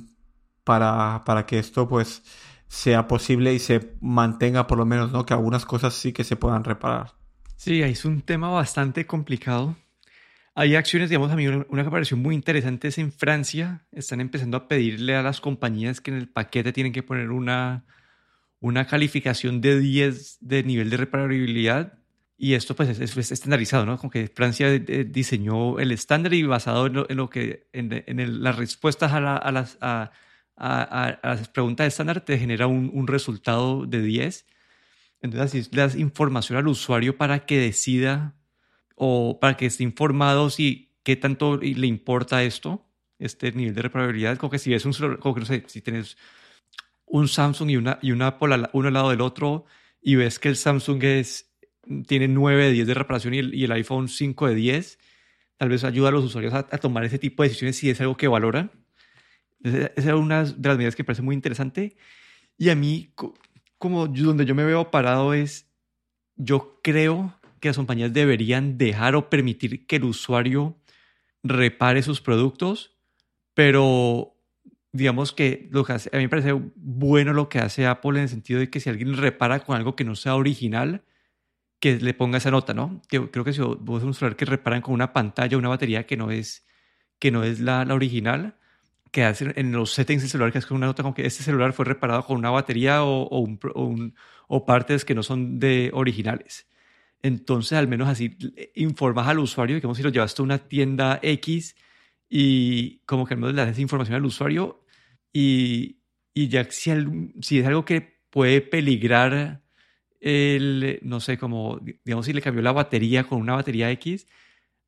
para, 0.63 1.23
para 1.25 1.45
que 1.45 1.59
esto 1.59 1.87
pues 1.87 2.23
sea 2.67 3.07
posible 3.07 3.53
y 3.53 3.59
se 3.59 3.93
mantenga 4.01 4.67
por 4.67 4.77
lo 4.77 4.85
menos, 4.85 5.11
¿no? 5.11 5.25
Que 5.25 5.33
algunas 5.33 5.65
cosas 5.65 5.93
sí 5.93 6.13
que 6.13 6.23
se 6.23 6.35
puedan 6.35 6.63
reparar. 6.63 7.13
Sí, 7.55 7.81
es 7.81 8.05
un 8.05 8.21
tema 8.21 8.49
bastante 8.49 9.05
complicado. 9.05 9.75
Hay 10.53 10.75
acciones, 10.75 11.09
digamos, 11.09 11.31
a 11.31 11.35
mí 11.35 11.47
una, 11.47 11.83
que 11.83 11.91
pareció 11.91 12.17
muy 12.17 12.33
interesante 12.33 12.87
es 12.87 12.97
en 12.97 13.11
Francia, 13.11 13.85
están 13.91 14.21
empezando 14.21 14.57
a 14.57 14.67
pedirle 14.67 15.15
a 15.15 15.21
las 15.21 15.39
compañías 15.39 16.01
que 16.01 16.11
en 16.11 16.17
el 16.17 16.29
paquete 16.29 16.73
tienen 16.73 16.93
que 16.93 17.03
poner 17.03 17.29
una, 17.29 17.85
una 18.59 18.87
calificación 18.87 19.61
de 19.61 19.79
10 19.79 20.37
de 20.41 20.63
nivel 20.63 20.89
de 20.89 20.97
reparabilidad 20.97 21.99
y 22.39 22.53
esto 22.53 22.75
pues 22.75 22.99
es, 22.99 23.31
estandarizado, 23.31 23.85
¿no? 23.85 23.97
Como 23.97 24.11
que 24.11 24.27
Francia 24.27 24.71
eh, 24.71 25.07
diseñó 25.09 25.79
el 25.79 25.91
estándar 25.91 26.33
y 26.35 26.43
basado 26.43 26.85
en 26.85 27.17
lo, 27.17 27.29
que 27.29 27.67
en, 27.73 28.43
las 28.43 28.55
respuestas 28.55 29.11
a, 29.13 29.19
las, 29.51 29.77
a, 29.81 30.11
las 30.57 31.49
preguntas 31.49 31.87
estándar 31.87 32.21
te 32.21 32.37
genera 32.37 32.67
un, 32.67 33.07
resultado 33.07 33.85
de 33.85 34.01
10. 34.01 34.45
Entonces 35.21 35.45
así 35.45 35.69
le 35.71 35.81
das 35.81 35.95
información 35.95 36.57
al 36.57 36.67
usuario 36.67 37.17
para 37.17 37.45
que 37.45 37.57
decida 37.57 38.35
o 38.95 39.39
para 39.39 39.57
que 39.57 39.67
esté 39.67 39.83
informado 39.83 40.49
si 40.49 40.95
qué 41.03 41.15
tanto 41.15 41.57
le 41.57 41.87
importa 41.87 42.43
esto, 42.43 42.85
este 43.19 43.51
nivel 43.51 43.73
de 43.73 43.83
reparabilidad, 43.83 44.37
como 44.37 44.51
que 44.51 44.59
si 44.59 44.71
ves 44.71 44.85
un 44.85 44.93
como 45.17 45.33
que 45.33 45.41
no 45.41 45.45
sé, 45.45 45.63
si 45.67 45.81
tienes 45.81 46.17
un 47.05 47.27
Samsung 47.27 47.69
y 47.69 47.77
una, 47.77 47.99
y 48.01 48.11
una 48.11 48.27
Apple 48.27 48.67
uno 48.73 48.87
al 48.87 48.93
lado 48.93 49.09
del 49.09 49.21
otro 49.21 49.65
y 50.01 50.15
ves 50.15 50.39
que 50.39 50.49
el 50.49 50.55
Samsung 50.55 51.03
es, 51.03 51.51
tiene 52.07 52.27
9 52.27 52.65
de 52.65 52.71
10 52.71 52.87
de 52.87 52.93
reparación 52.93 53.33
y 53.33 53.39
el, 53.39 53.55
y 53.55 53.63
el 53.63 53.71
iPhone 53.71 54.07
5 54.07 54.47
de 54.47 54.55
10, 54.55 54.99
tal 55.57 55.69
vez 55.69 55.83
ayuda 55.83 56.09
a 56.09 56.11
los 56.11 56.23
usuarios 56.23 56.53
a, 56.53 56.63
tomar 56.63 57.03
ese 57.05 57.19
tipo 57.19 57.43
de 57.43 57.49
decisiones 57.49 57.77
si 57.77 57.89
es 57.89 57.99
algo 58.01 58.17
que 58.17 58.27
valoran. 58.27 58.71
Esa 59.67 60.09
es 60.09 60.15
una 60.15 60.43
de 60.43 60.69
las 60.69 60.77
medidas 60.77 60.95
que 60.95 61.03
me 61.03 61.07
parece 61.07 61.21
muy 61.21 61.35
interesante. 61.35 61.95
Y 62.57 62.69
a 62.69 62.75
mí, 62.75 63.13
como 63.77 64.07
donde 64.07 64.45
yo 64.45 64.55
me 64.55 64.65
veo 64.65 64.91
parado 64.91 65.33
es, 65.33 65.67
yo 66.35 66.79
creo 66.83 67.33
que 67.59 67.69
las 67.69 67.77
compañías 67.77 68.13
deberían 68.13 68.77
dejar 68.77 69.15
o 69.15 69.29
permitir 69.29 69.85
que 69.87 69.97
el 69.97 70.05
usuario 70.05 70.77
repare 71.43 72.03
sus 72.03 72.21
productos, 72.21 72.95
pero 73.53 74.35
digamos 74.91 75.31
que 75.31 75.67
lo 75.71 75.83
que 75.83 75.93
a 75.93 75.97
mí 76.13 76.23
me 76.23 76.29
parece 76.29 76.53
bueno 76.75 77.33
lo 77.33 77.49
que 77.49 77.59
hace 77.59 77.85
Apple 77.85 78.17
en 78.17 78.23
el 78.23 78.29
sentido 78.29 78.59
de 78.59 78.69
que 78.69 78.79
si 78.79 78.89
alguien 78.89 79.15
repara 79.15 79.59
con 79.59 79.75
algo 79.75 79.95
que 79.95 80.03
no 80.03 80.15
sea 80.15 80.35
original, 80.35 81.03
que 81.79 81.97
le 81.97 82.13
ponga 82.13 82.37
esa 82.37 82.51
nota, 82.51 82.73
¿no? 82.73 83.01
Que, 83.07 83.29
creo 83.29 83.45
que 83.45 83.53
si 83.53 83.61
vos 83.61 84.03
un 84.03 84.13
celular 84.13 84.35
que 84.35 84.45
reparan 84.45 84.81
con 84.81 84.93
una 84.93 85.13
pantalla, 85.13 85.57
una 85.57 85.69
batería 85.69 86.05
que 86.05 86.17
no 86.17 86.31
es, 86.31 86.65
que 87.19 87.31
no 87.31 87.43
es 87.43 87.59
la 87.59 87.81
original, 87.91 88.56
que 89.17 89.23
hacen 89.23 89.51
en 89.55 89.71
los 89.71 89.93
settings 89.93 90.21
del 90.21 90.29
celular, 90.29 90.51
que 90.51 90.59
es 90.59 90.69
una 90.69 90.85
nota 90.85 91.01
como 91.01 91.15
que 91.15 91.25
este 91.25 91.41
celular 91.41 91.73
fue 91.73 91.85
reparado 91.85 92.23
con 92.23 92.37
una 92.37 92.51
batería 92.51 93.03
o, 93.03 93.23
o, 93.23 93.39
un, 93.39 94.13
o, 94.47 94.63
partes 94.63 95.05
que 95.05 95.15
no 95.15 95.23
son 95.23 95.57
de 95.57 95.89
originales. 95.91 96.67
Entonces, 97.23 97.79
al 97.79 97.87
menos 97.87 98.09
así 98.09 98.37
informas 98.75 99.27
al 99.27 99.39
usuario, 99.39 99.75
digamos, 99.75 99.97
si 99.97 100.03
lo 100.03 100.11
llevaste 100.11 100.43
a 100.43 100.45
una 100.45 100.59
tienda 100.59 101.19
X 101.23 101.75
y 102.29 102.99
como 103.07 103.25
que 103.25 103.33
al 103.33 103.39
menos 103.39 103.55
le 103.55 103.65
das 103.65 103.79
información 103.79 104.17
al 104.17 104.25
usuario 104.25 104.85
y, 105.33 105.97
y 106.35 106.49
ya 106.49 106.65
si, 106.69 106.91
si, 107.41 107.57
es 107.57 107.65
algo 107.65 107.85
que 107.85 108.19
puede 108.29 108.61
peligrar 108.61 109.63
el, 110.19 110.99
no 111.01 111.19
sé, 111.21 111.39
como, 111.39 111.81
digamos, 112.05 112.27
si 112.27 112.33
le 112.33 112.41
cambió 112.43 112.61
la 112.61 112.71
batería 112.71 113.23
con 113.23 113.41
una 113.41 113.55
batería 113.55 113.89
X, 113.89 114.27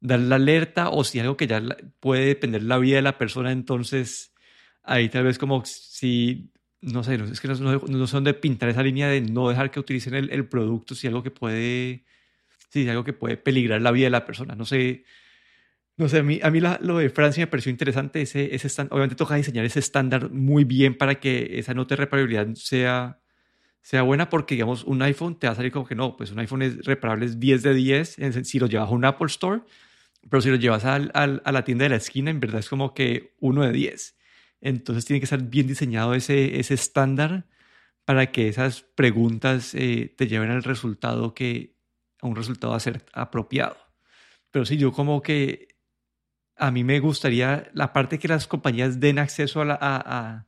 dar 0.01 0.19
la 0.19 0.35
alerta 0.35 0.89
o 0.89 1.03
si 1.03 1.19
algo 1.19 1.37
que 1.37 1.47
ya 1.47 1.61
puede 1.99 2.25
depender 2.25 2.63
la 2.63 2.77
vida 2.77 2.97
de 2.97 3.01
la 3.01 3.17
persona, 3.17 3.51
entonces 3.51 4.33
ahí 4.83 5.09
tal 5.09 5.25
vez 5.25 5.37
como 5.37 5.63
si, 5.65 6.51
no 6.81 7.03
sé, 7.03 7.15
es 7.15 7.39
que 7.41 7.47
no, 7.47 7.79
no, 7.79 8.07
son 8.07 8.23
de 8.23 8.33
pintar 8.33 8.69
esa 8.69 8.83
línea 8.83 9.07
de 9.07 9.21
no 9.21 9.49
dejar 9.49 9.71
que 9.71 9.79
utilicen 9.79 10.15
el, 10.15 10.29
el 10.31 10.47
producto 10.47 10.95
si 10.95 11.07
algo 11.07 11.23
que 11.23 11.31
puede, 11.31 12.05
si 12.69 12.87
algo 12.89 13.03
que 13.03 13.13
puede 13.13 13.37
peligrar 13.37 13.81
la 13.81 13.91
vida 13.91 14.05
de 14.05 14.11
la 14.11 14.25
persona. 14.25 14.55
No 14.55 14.65
sé, 14.65 15.03
no 15.99 16.07
sé, 16.07 16.19
a 16.19 16.23
mí, 16.23 16.39
a 16.41 16.49
mí 16.49 16.61
lo 16.61 16.97
de 16.97 17.09
Francia 17.09 17.43
me 17.43 17.47
pareció 17.47 17.69
interesante. 17.71 18.21
Ese, 18.21 18.55
ese 18.55 18.69
obviamente 18.83 19.15
toca 19.15 19.35
diseñar 19.35 19.65
ese 19.65 19.79
estándar 19.79 20.31
muy 20.31 20.63
bien 20.63 20.97
para 20.97 21.19
que 21.19 21.59
esa 21.59 21.73
nota 21.73 21.95
de 21.95 21.97
reparabilidad 21.97 22.47
sea, 22.55 23.19
sea 23.81 24.03
buena, 24.03 24.29
porque 24.29 24.55
digamos, 24.55 24.85
un 24.85 25.01
iPhone 25.01 25.37
te 25.37 25.47
va 25.47 25.53
a 25.53 25.55
salir 25.57 25.73
como 25.73 25.85
que 25.85 25.95
no, 25.95 26.15
pues 26.15 26.31
un 26.31 26.39
iPhone 26.39 26.61
es 26.61 26.85
reparable 26.85 27.25
es 27.25 27.39
10 27.39 27.63
de 27.63 27.73
10 27.73 28.17
si 28.43 28.59
lo 28.59 28.67
llevas 28.67 28.87
a 28.87 28.93
un 28.93 29.03
Apple 29.03 29.27
Store, 29.27 29.61
pero 30.27 30.41
si 30.41 30.49
lo 30.49 30.55
llevas 30.55 30.85
al, 30.85 31.11
al, 31.13 31.41
a 31.45 31.51
la 31.51 31.63
tienda 31.63 31.83
de 31.83 31.89
la 31.89 31.95
esquina, 31.95 32.31
en 32.31 32.39
verdad 32.39 32.59
es 32.59 32.69
como 32.69 32.93
que 32.93 33.35
1 33.39 33.63
de 33.63 33.71
10. 33.71 34.17
Entonces 34.61 35.05
tiene 35.05 35.19
que 35.19 35.25
estar 35.25 35.41
bien 35.41 35.67
diseñado 35.67 36.13
ese, 36.13 36.59
ese 36.59 36.73
estándar 36.73 37.45
para 38.05 38.31
que 38.31 38.47
esas 38.47 38.81
preguntas 38.81 39.75
eh, 39.75 40.13
te 40.17 40.27
lleven 40.27 40.49
al 40.49 40.63
resultado 40.63 41.33
que, 41.33 41.77
a 42.21 42.27
un 42.27 42.35
resultado 42.35 42.73
a 42.73 42.79
ser 42.79 43.05
apropiado. 43.13 43.77
Pero 44.51 44.65
sí, 44.65 44.77
yo 44.77 44.91
como 44.91 45.21
que 45.21 45.69
a 46.55 46.71
mí 46.71 46.83
me 46.83 46.99
gustaría 46.99 47.69
la 47.73 47.93
parte 47.93 48.19
que 48.19 48.27
las 48.27 48.47
compañías 48.47 48.99
den 48.99 49.19
acceso 49.19 49.61
a, 49.61 50.45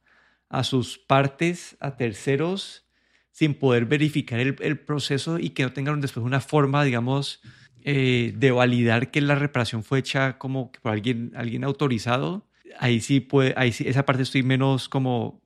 a, 0.50 0.64
sus 0.64 0.98
partes 0.98 1.78
a 1.80 1.96
terceros 1.96 2.86
sin 3.32 3.54
poder 3.54 3.86
verificar 3.86 4.40
el, 4.40 4.80
proceso 4.80 5.40
y 5.40 5.52
que 5.52 5.64
no 5.64 5.72
tengan 5.72 6.02
después 6.02 6.26
una 6.26 6.42
forma, 6.42 6.84
digamos, 6.84 7.42
eh, 7.84 8.34
de 8.36 8.52
validar 8.52 9.12
que 9.12 9.22
la 9.22 9.36
reparación 9.36 9.84
fue 9.84 10.00
hecha 10.00 10.38
como 10.38 10.72
por 10.72 10.92
alguien, 10.92 11.32
alguien 11.36 11.64
autorizado. 11.64 12.48
Ahí 12.80 13.02
sí 13.02 13.20
puede, 13.20 13.54
ahí 13.58 13.72
sí, 13.72 13.88
esa 13.88 14.06
parte 14.06 14.24
estoy 14.24 14.44
menos 14.44 14.90
como, 14.90 15.42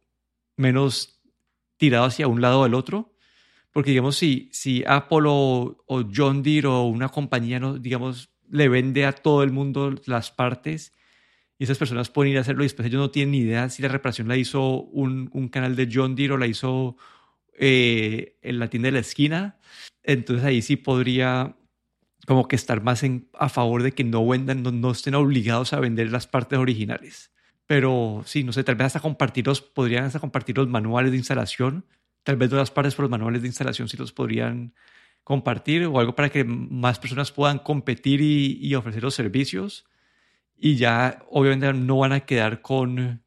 menos 0.58 1.22
tirado 1.78 2.06
hacia 2.06 2.28
un 2.28 2.42
lado 2.42 2.62
o 2.62 2.64
del 2.64 2.74
otro. 2.74 3.14
Porque 3.72 3.92
digamos, 3.92 4.16
si, 4.16 4.50
si 4.54 4.84
Apple 4.88 5.24
o, 5.26 5.78
John 6.16 6.44
Deere 6.44 6.68
o 6.68 6.84
una 6.84 7.10
compañía, 7.10 7.60
no, 7.60 7.78
digamos, 7.78 8.30
le 8.50 8.70
vende 8.70 9.06
a 9.06 9.12
todo 9.12 9.44
el 9.44 9.52
mundo 9.52 9.96
las 10.06 10.32
partes 10.32 10.94
y 11.58 11.66
esas 11.66 11.78
personas 11.78 12.10
pueden 12.10 12.34
ir 12.34 12.38
a 12.38 12.42
hacerlo 12.42 12.64
y 12.64 12.68
después 12.68 12.88
ellos 12.88 13.00
no 13.00 13.12
tienen 13.12 13.32
ni 13.32 13.40
idea 13.40 13.70
si 13.70 13.82
la 13.82 13.88
reparación 13.90 14.28
la 14.28 14.38
hizo 14.38 14.82
un, 14.84 15.30
un 15.34 15.50
canal 15.50 15.76
de 15.76 15.90
John 15.92 16.16
Deere 16.16 16.34
o 16.34 16.38
la 16.38 16.48
hizo 16.48 16.98
eh, 17.58 18.38
en 18.42 18.60
la 18.60 18.70
tienda 18.70 18.88
de 18.88 18.94
la 18.94 19.00
esquina. 19.00 19.60
Entonces 20.04 20.46
ahí 20.46 20.62
sí 20.62 20.76
podría 20.76 21.56
como 22.26 22.48
que 22.48 22.56
estar 22.56 22.82
más 22.82 23.04
a 23.34 23.50
favor 23.50 23.84
de 23.84 23.92
que 23.92 24.04
no 24.04 24.28
vendan, 24.28 24.64
no, 24.64 24.92
estén 24.92 25.16
obligados 25.16 25.74
a 25.74 25.80
vender 25.80 26.12
las 26.12 26.28
partes 26.28 26.60
originales. 26.60 27.32
Pero 27.68 28.24
sí, 28.26 28.44
no 28.44 28.54
sé, 28.54 28.64
tal 28.64 28.76
vez 28.76 28.88
hasta 28.88 29.00
compartirlos, 29.00 29.62
podrían 29.62 30.06
hasta 30.06 30.20
compartir 30.20 30.58
los 30.58 30.68
manuales 30.68 31.12
de 31.12 31.18
instalación 31.18 31.86
tal 32.26 32.38
vez 32.38 32.52
las 32.52 32.72
partes 32.72 32.96
por 32.96 33.04
los 33.04 33.12
manuales 33.12 33.44
de 33.44 33.48
instalación 33.48 33.88
si 33.88 33.96
los 33.98 34.12
podrían 34.12 34.74
compartir 35.24 35.86
o 35.86 36.00
algo 36.00 36.16
para 36.16 36.30
que 36.30 36.44
más 36.44 37.00
personas 37.00 37.32
puedan 37.32 37.60
competir 37.60 38.20
y, 38.20 38.74
ofrecer 38.76 39.04
los 39.04 39.14
servicios. 39.14 39.86
Y 40.58 40.76
ya 40.76 41.24
obviamente 41.30 41.72
no 41.74 42.00
van 42.00 42.14
a 42.14 42.22
quedar 42.22 42.62
con, 42.62 43.24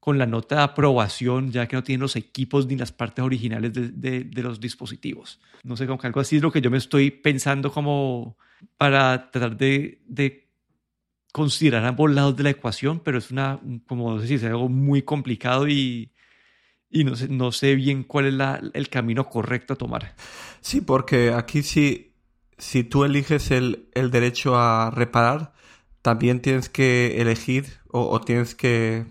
con 0.00 0.18
la 0.18 0.26
nota 0.26 0.56
de 0.56 0.62
aprobación, 0.62 1.52
ya 1.52 1.68
que 1.68 1.76
no 1.76 1.84
tienen 1.84 2.00
los 2.00 2.16
equipos 2.16 2.66
ni 2.66 2.76
las 2.76 2.90
partes 2.90 3.22
originales 3.22 3.72
de, 3.74 4.42
los 4.42 4.58
dispositivos. 4.58 5.40
No 5.62 5.76
sé, 5.76 5.86
como 5.86 6.00
algo 6.02 6.20
así 6.20 6.36
es 6.36 6.42
lo 6.42 6.50
que 6.50 6.62
yo 6.62 6.70
me 6.70 6.78
estoy 6.78 7.10
pensando 7.10 7.70
como 7.70 8.38
para 8.78 9.30
tratar 9.30 9.58
de, 9.58 10.00
de 10.06 10.48
considerar 11.32 11.84
ambos 11.84 12.10
lados 12.10 12.34
de 12.36 12.44
la 12.44 12.50
ecuación, 12.50 13.00
pero 13.00 13.18
es 13.18 13.30
una, 13.30 13.60
como 13.86 14.18
decís, 14.18 14.42
algo 14.42 14.70
muy 14.70 15.02
complicado 15.02 15.68
y, 15.68 16.10
no 16.90 17.14
sé, 17.14 17.28
no 17.28 17.52
sé 17.52 17.74
bien 17.74 18.02
cuál 18.02 18.40
es 18.40 18.72
el 18.72 18.88
camino 18.88 19.28
correcto 19.28 19.74
a 19.74 19.76
tomar. 19.76 20.14
Sí, 20.62 20.80
porque 20.80 21.32
aquí 21.32 21.62
si, 21.62 22.14
si 22.56 22.84
tú 22.84 23.04
eliges 23.04 23.50
el, 23.50 23.88
el 23.92 24.10
derecho 24.10 24.56
a 24.56 24.90
reparar, 24.90 25.52
también 26.02 26.40
tienes 26.40 26.68
que 26.68 27.20
elegir 27.20 27.66
o, 27.88 28.20
tienes 28.20 28.54
que 28.54 29.06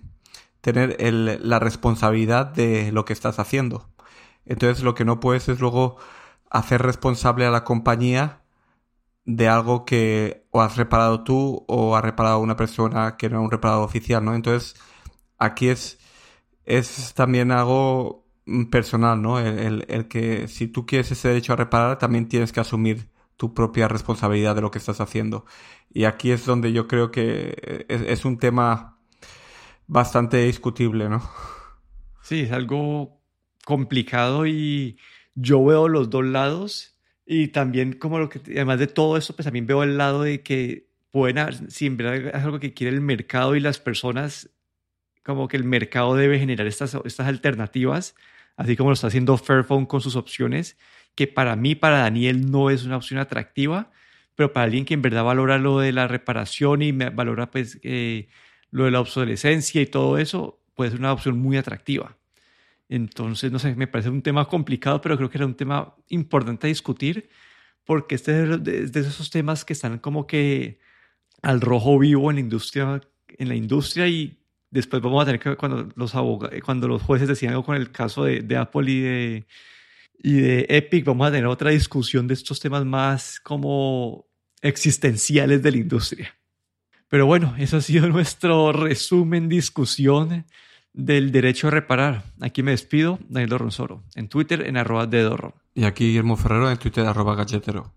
tener 0.62 0.98
la 1.42 1.60
responsabilidad 1.60 2.46
de 2.48 2.92
lo 2.92 3.06
que 3.06 3.14
estás 3.14 3.40
haciendo. 3.40 3.90
Entonces 4.46 4.84
lo 4.84 4.96
que 4.96 5.06
no 5.06 5.20
puedes 5.20 5.50
es 5.50 5.60
luego 5.60 5.98
hacer 6.50 6.82
responsable 6.82 7.46
a 7.46 7.52
la 7.52 7.64
compañía 7.64 8.42
de 9.26 9.48
algo 9.48 9.86
que 9.86 10.48
o 10.52 10.62
has 10.62 10.78
reparado 10.78 11.24
tú 11.24 11.66
o 11.68 11.96
ha 11.96 12.02
reparado 12.02 12.40
una 12.40 12.56
persona 12.56 13.18
que 13.18 13.30
no 13.30 13.40
es 13.40 13.46
un 13.46 13.52
reparador 13.52 13.86
oficial, 13.86 14.26
¿no? 14.26 14.36
Entonces 14.36 14.76
aquí 15.38 15.70
es 15.70 16.00
es 16.70 17.14
también 17.16 17.52
algo 17.52 18.26
mm, 18.46 18.66
personal, 18.66 19.22
¿no? 19.22 19.40
El, 19.40 20.08
que 20.08 20.48
si 20.48 20.68
tú 20.68 20.86
quieres 20.86 21.12
ese 21.12 21.30
derecho 21.30 21.54
a 21.54 21.56
reparar, 21.58 21.98
también 22.00 22.30
tienes 22.30 22.54
que 22.54 22.60
asumir 22.62 23.10
tu 23.38 23.54
propia 23.54 23.88
responsabilidad 23.88 24.56
de 24.56 24.62
lo 24.62 24.72
que 24.72 24.80
estás 24.80 25.02
haciendo. 25.02 25.46
Y 25.92 26.06
aquí 26.06 26.32
es 26.32 26.46
donde 26.46 26.72
yo 26.74 26.88
creo 26.88 27.12
que 27.12 27.86
es, 27.90 28.26
un 28.26 28.38
tema 28.38 28.99
bastante 29.90 30.46
discutible, 30.46 31.10
¿no? 31.10 31.22
Sí, 32.22 32.42
es 32.42 32.52
algo 32.52 33.20
complicado 33.66 34.46
y 34.46 34.98
yo 35.34 35.66
veo 35.66 35.88
los 35.88 36.10
dos 36.10 36.24
lados 36.24 36.96
y 37.26 37.50
también 37.50 37.94
como 37.94 38.20
lo 38.20 38.30
que, 38.30 38.40
además 38.52 38.80
de 38.80 38.88
todo 38.88 39.18
esto, 39.18 39.36
pues 39.36 39.46
también 39.46 39.66
veo 39.66 39.84
el 39.84 39.98
lado 39.98 40.22
de 40.22 40.44
que 40.44 40.88
pueden, 41.10 41.72
si 41.72 41.88
en 41.88 41.98
verdad 41.98 42.16
es 42.16 42.44
algo 42.44 42.60
que 42.60 42.74
quiere 42.74 42.96
el 42.96 43.02
mercado 43.02 43.56
y 43.56 43.60
las 43.60 43.80
personas 43.80 44.52
como 45.24 45.48
que 45.48 45.58
el 45.58 45.64
mercado 45.64 46.16
debe 46.16 46.40
generar 46.40 46.68
estas, 46.68 46.96
estas 47.04 47.28
alternativas, 47.28 48.16
así 48.58 48.76
como 48.78 48.92
lo 48.92 48.94
está 48.94 49.08
haciendo 49.08 49.38
Fairphone 49.38 49.88
con 49.88 50.02
sus 50.02 50.16
opciones, 50.16 50.78
que 51.16 51.26
para 51.26 51.56
mí, 51.56 51.74
para 51.74 52.00
Daniel, 52.00 52.52
no 52.52 52.70
es 52.70 52.84
una 52.86 52.98
opción 52.98 53.20
atractiva, 53.20 53.92
pero 54.36 54.54
para 54.54 54.66
alguien 54.66 54.86
que 54.86 54.94
en 54.94 55.02
verdad 55.02 55.24
valora 55.24 55.58
lo 55.58 55.80
de 55.80 55.92
la 55.94 56.08
reparación 56.08 56.84
y 56.84 56.92
valora 56.92 57.50
pues 57.50 57.80
eh, 57.82 58.30
lo 58.72 58.86
de 58.86 58.92
la 58.92 59.02
obsolescencia 59.02 59.82
y 59.82 59.86
todo 59.86 60.18
eso, 60.18 60.60
puede 60.76 60.92
ser 60.92 61.00
una 61.00 61.14
opción 61.14 61.40
muy 61.40 61.58
atractiva. 61.58 62.18
Entonces, 62.88 63.52
no 63.52 63.60
sé, 63.60 63.76
me 63.76 63.88
parece 63.88 64.10
un 64.10 64.22
tema 64.22 64.46
complicado, 64.48 65.02
pero 65.02 65.16
creo 65.18 65.30
que 65.30 65.38
era 65.38 65.46
un 65.46 65.56
tema 65.56 65.96
importante 66.10 66.68
a 66.68 66.70
discutir, 66.70 67.30
porque 67.86 68.16
este 68.16 68.44
es 68.44 68.92
de 68.92 69.00
esos 69.00 69.30
temas 69.30 69.66
que 69.66 69.74
están 69.74 70.00
como 70.00 70.26
que 70.28 70.80
al 71.42 71.62
rojo 71.62 72.00
vivo 72.00 72.30
en 72.30 72.38
la 72.38 72.42
industria, 72.42 73.02
en 73.28 73.48
la 73.48 73.56
industria 73.56 74.08
y 74.08 74.40
después 74.72 75.02
vamos 75.02 75.22
a 75.22 75.26
tener 75.26 75.40
que, 75.40 75.56
cuando 75.56 75.90
los, 75.96 76.16
abogados, 76.16 76.60
cuando 76.64 76.88
los 76.88 77.02
jueces 77.02 77.28
decían 77.28 77.52
algo 77.52 77.66
con 77.66 77.76
el 77.76 77.92
caso 77.92 78.24
de, 78.24 78.42
de, 78.42 78.58
Apple 78.58 78.92
y 78.92 79.00
de, 79.02 79.48
y 80.18 80.34
de 80.34 80.66
Epic, 80.70 81.06
vamos 81.06 81.28
a 81.28 81.32
tener 81.32 81.48
otra 81.48 81.72
discusión 81.72 82.28
de 82.28 82.34
estos 82.34 82.60
temas 82.60 82.86
más 82.86 83.40
como 83.40 84.28
existenciales 84.62 85.64
de 85.64 85.72
la 85.72 85.78
industria. 85.78 86.39
Pero 87.10 87.26
bueno, 87.26 87.56
eso 87.58 87.78
ha 87.78 87.82
sido 87.82 88.08
nuestro 88.10 88.72
resumen, 88.72 89.50
discusión 89.50 90.46
del 90.94 91.32
derecho 91.32 91.68
a 91.68 91.72
reparar. 91.72 92.24
Aquí 92.40 92.64
me 92.64 92.72
despido, 92.72 93.20
Daniel 93.28 93.50
Dorronsoro, 93.50 94.04
en 94.16 94.30
Twitter 94.30 94.66
en 94.66 94.78
arroba 94.78 95.08
de 95.08 95.22
Dorro. 95.24 95.54
Y 95.74 95.84
aquí 95.84 96.08
Guillermo 96.08 96.38
Ferrero 96.38 96.70
en 96.70 96.78
Twitter 96.78 97.06
arroba 97.06 97.36
galletero. 97.36 97.94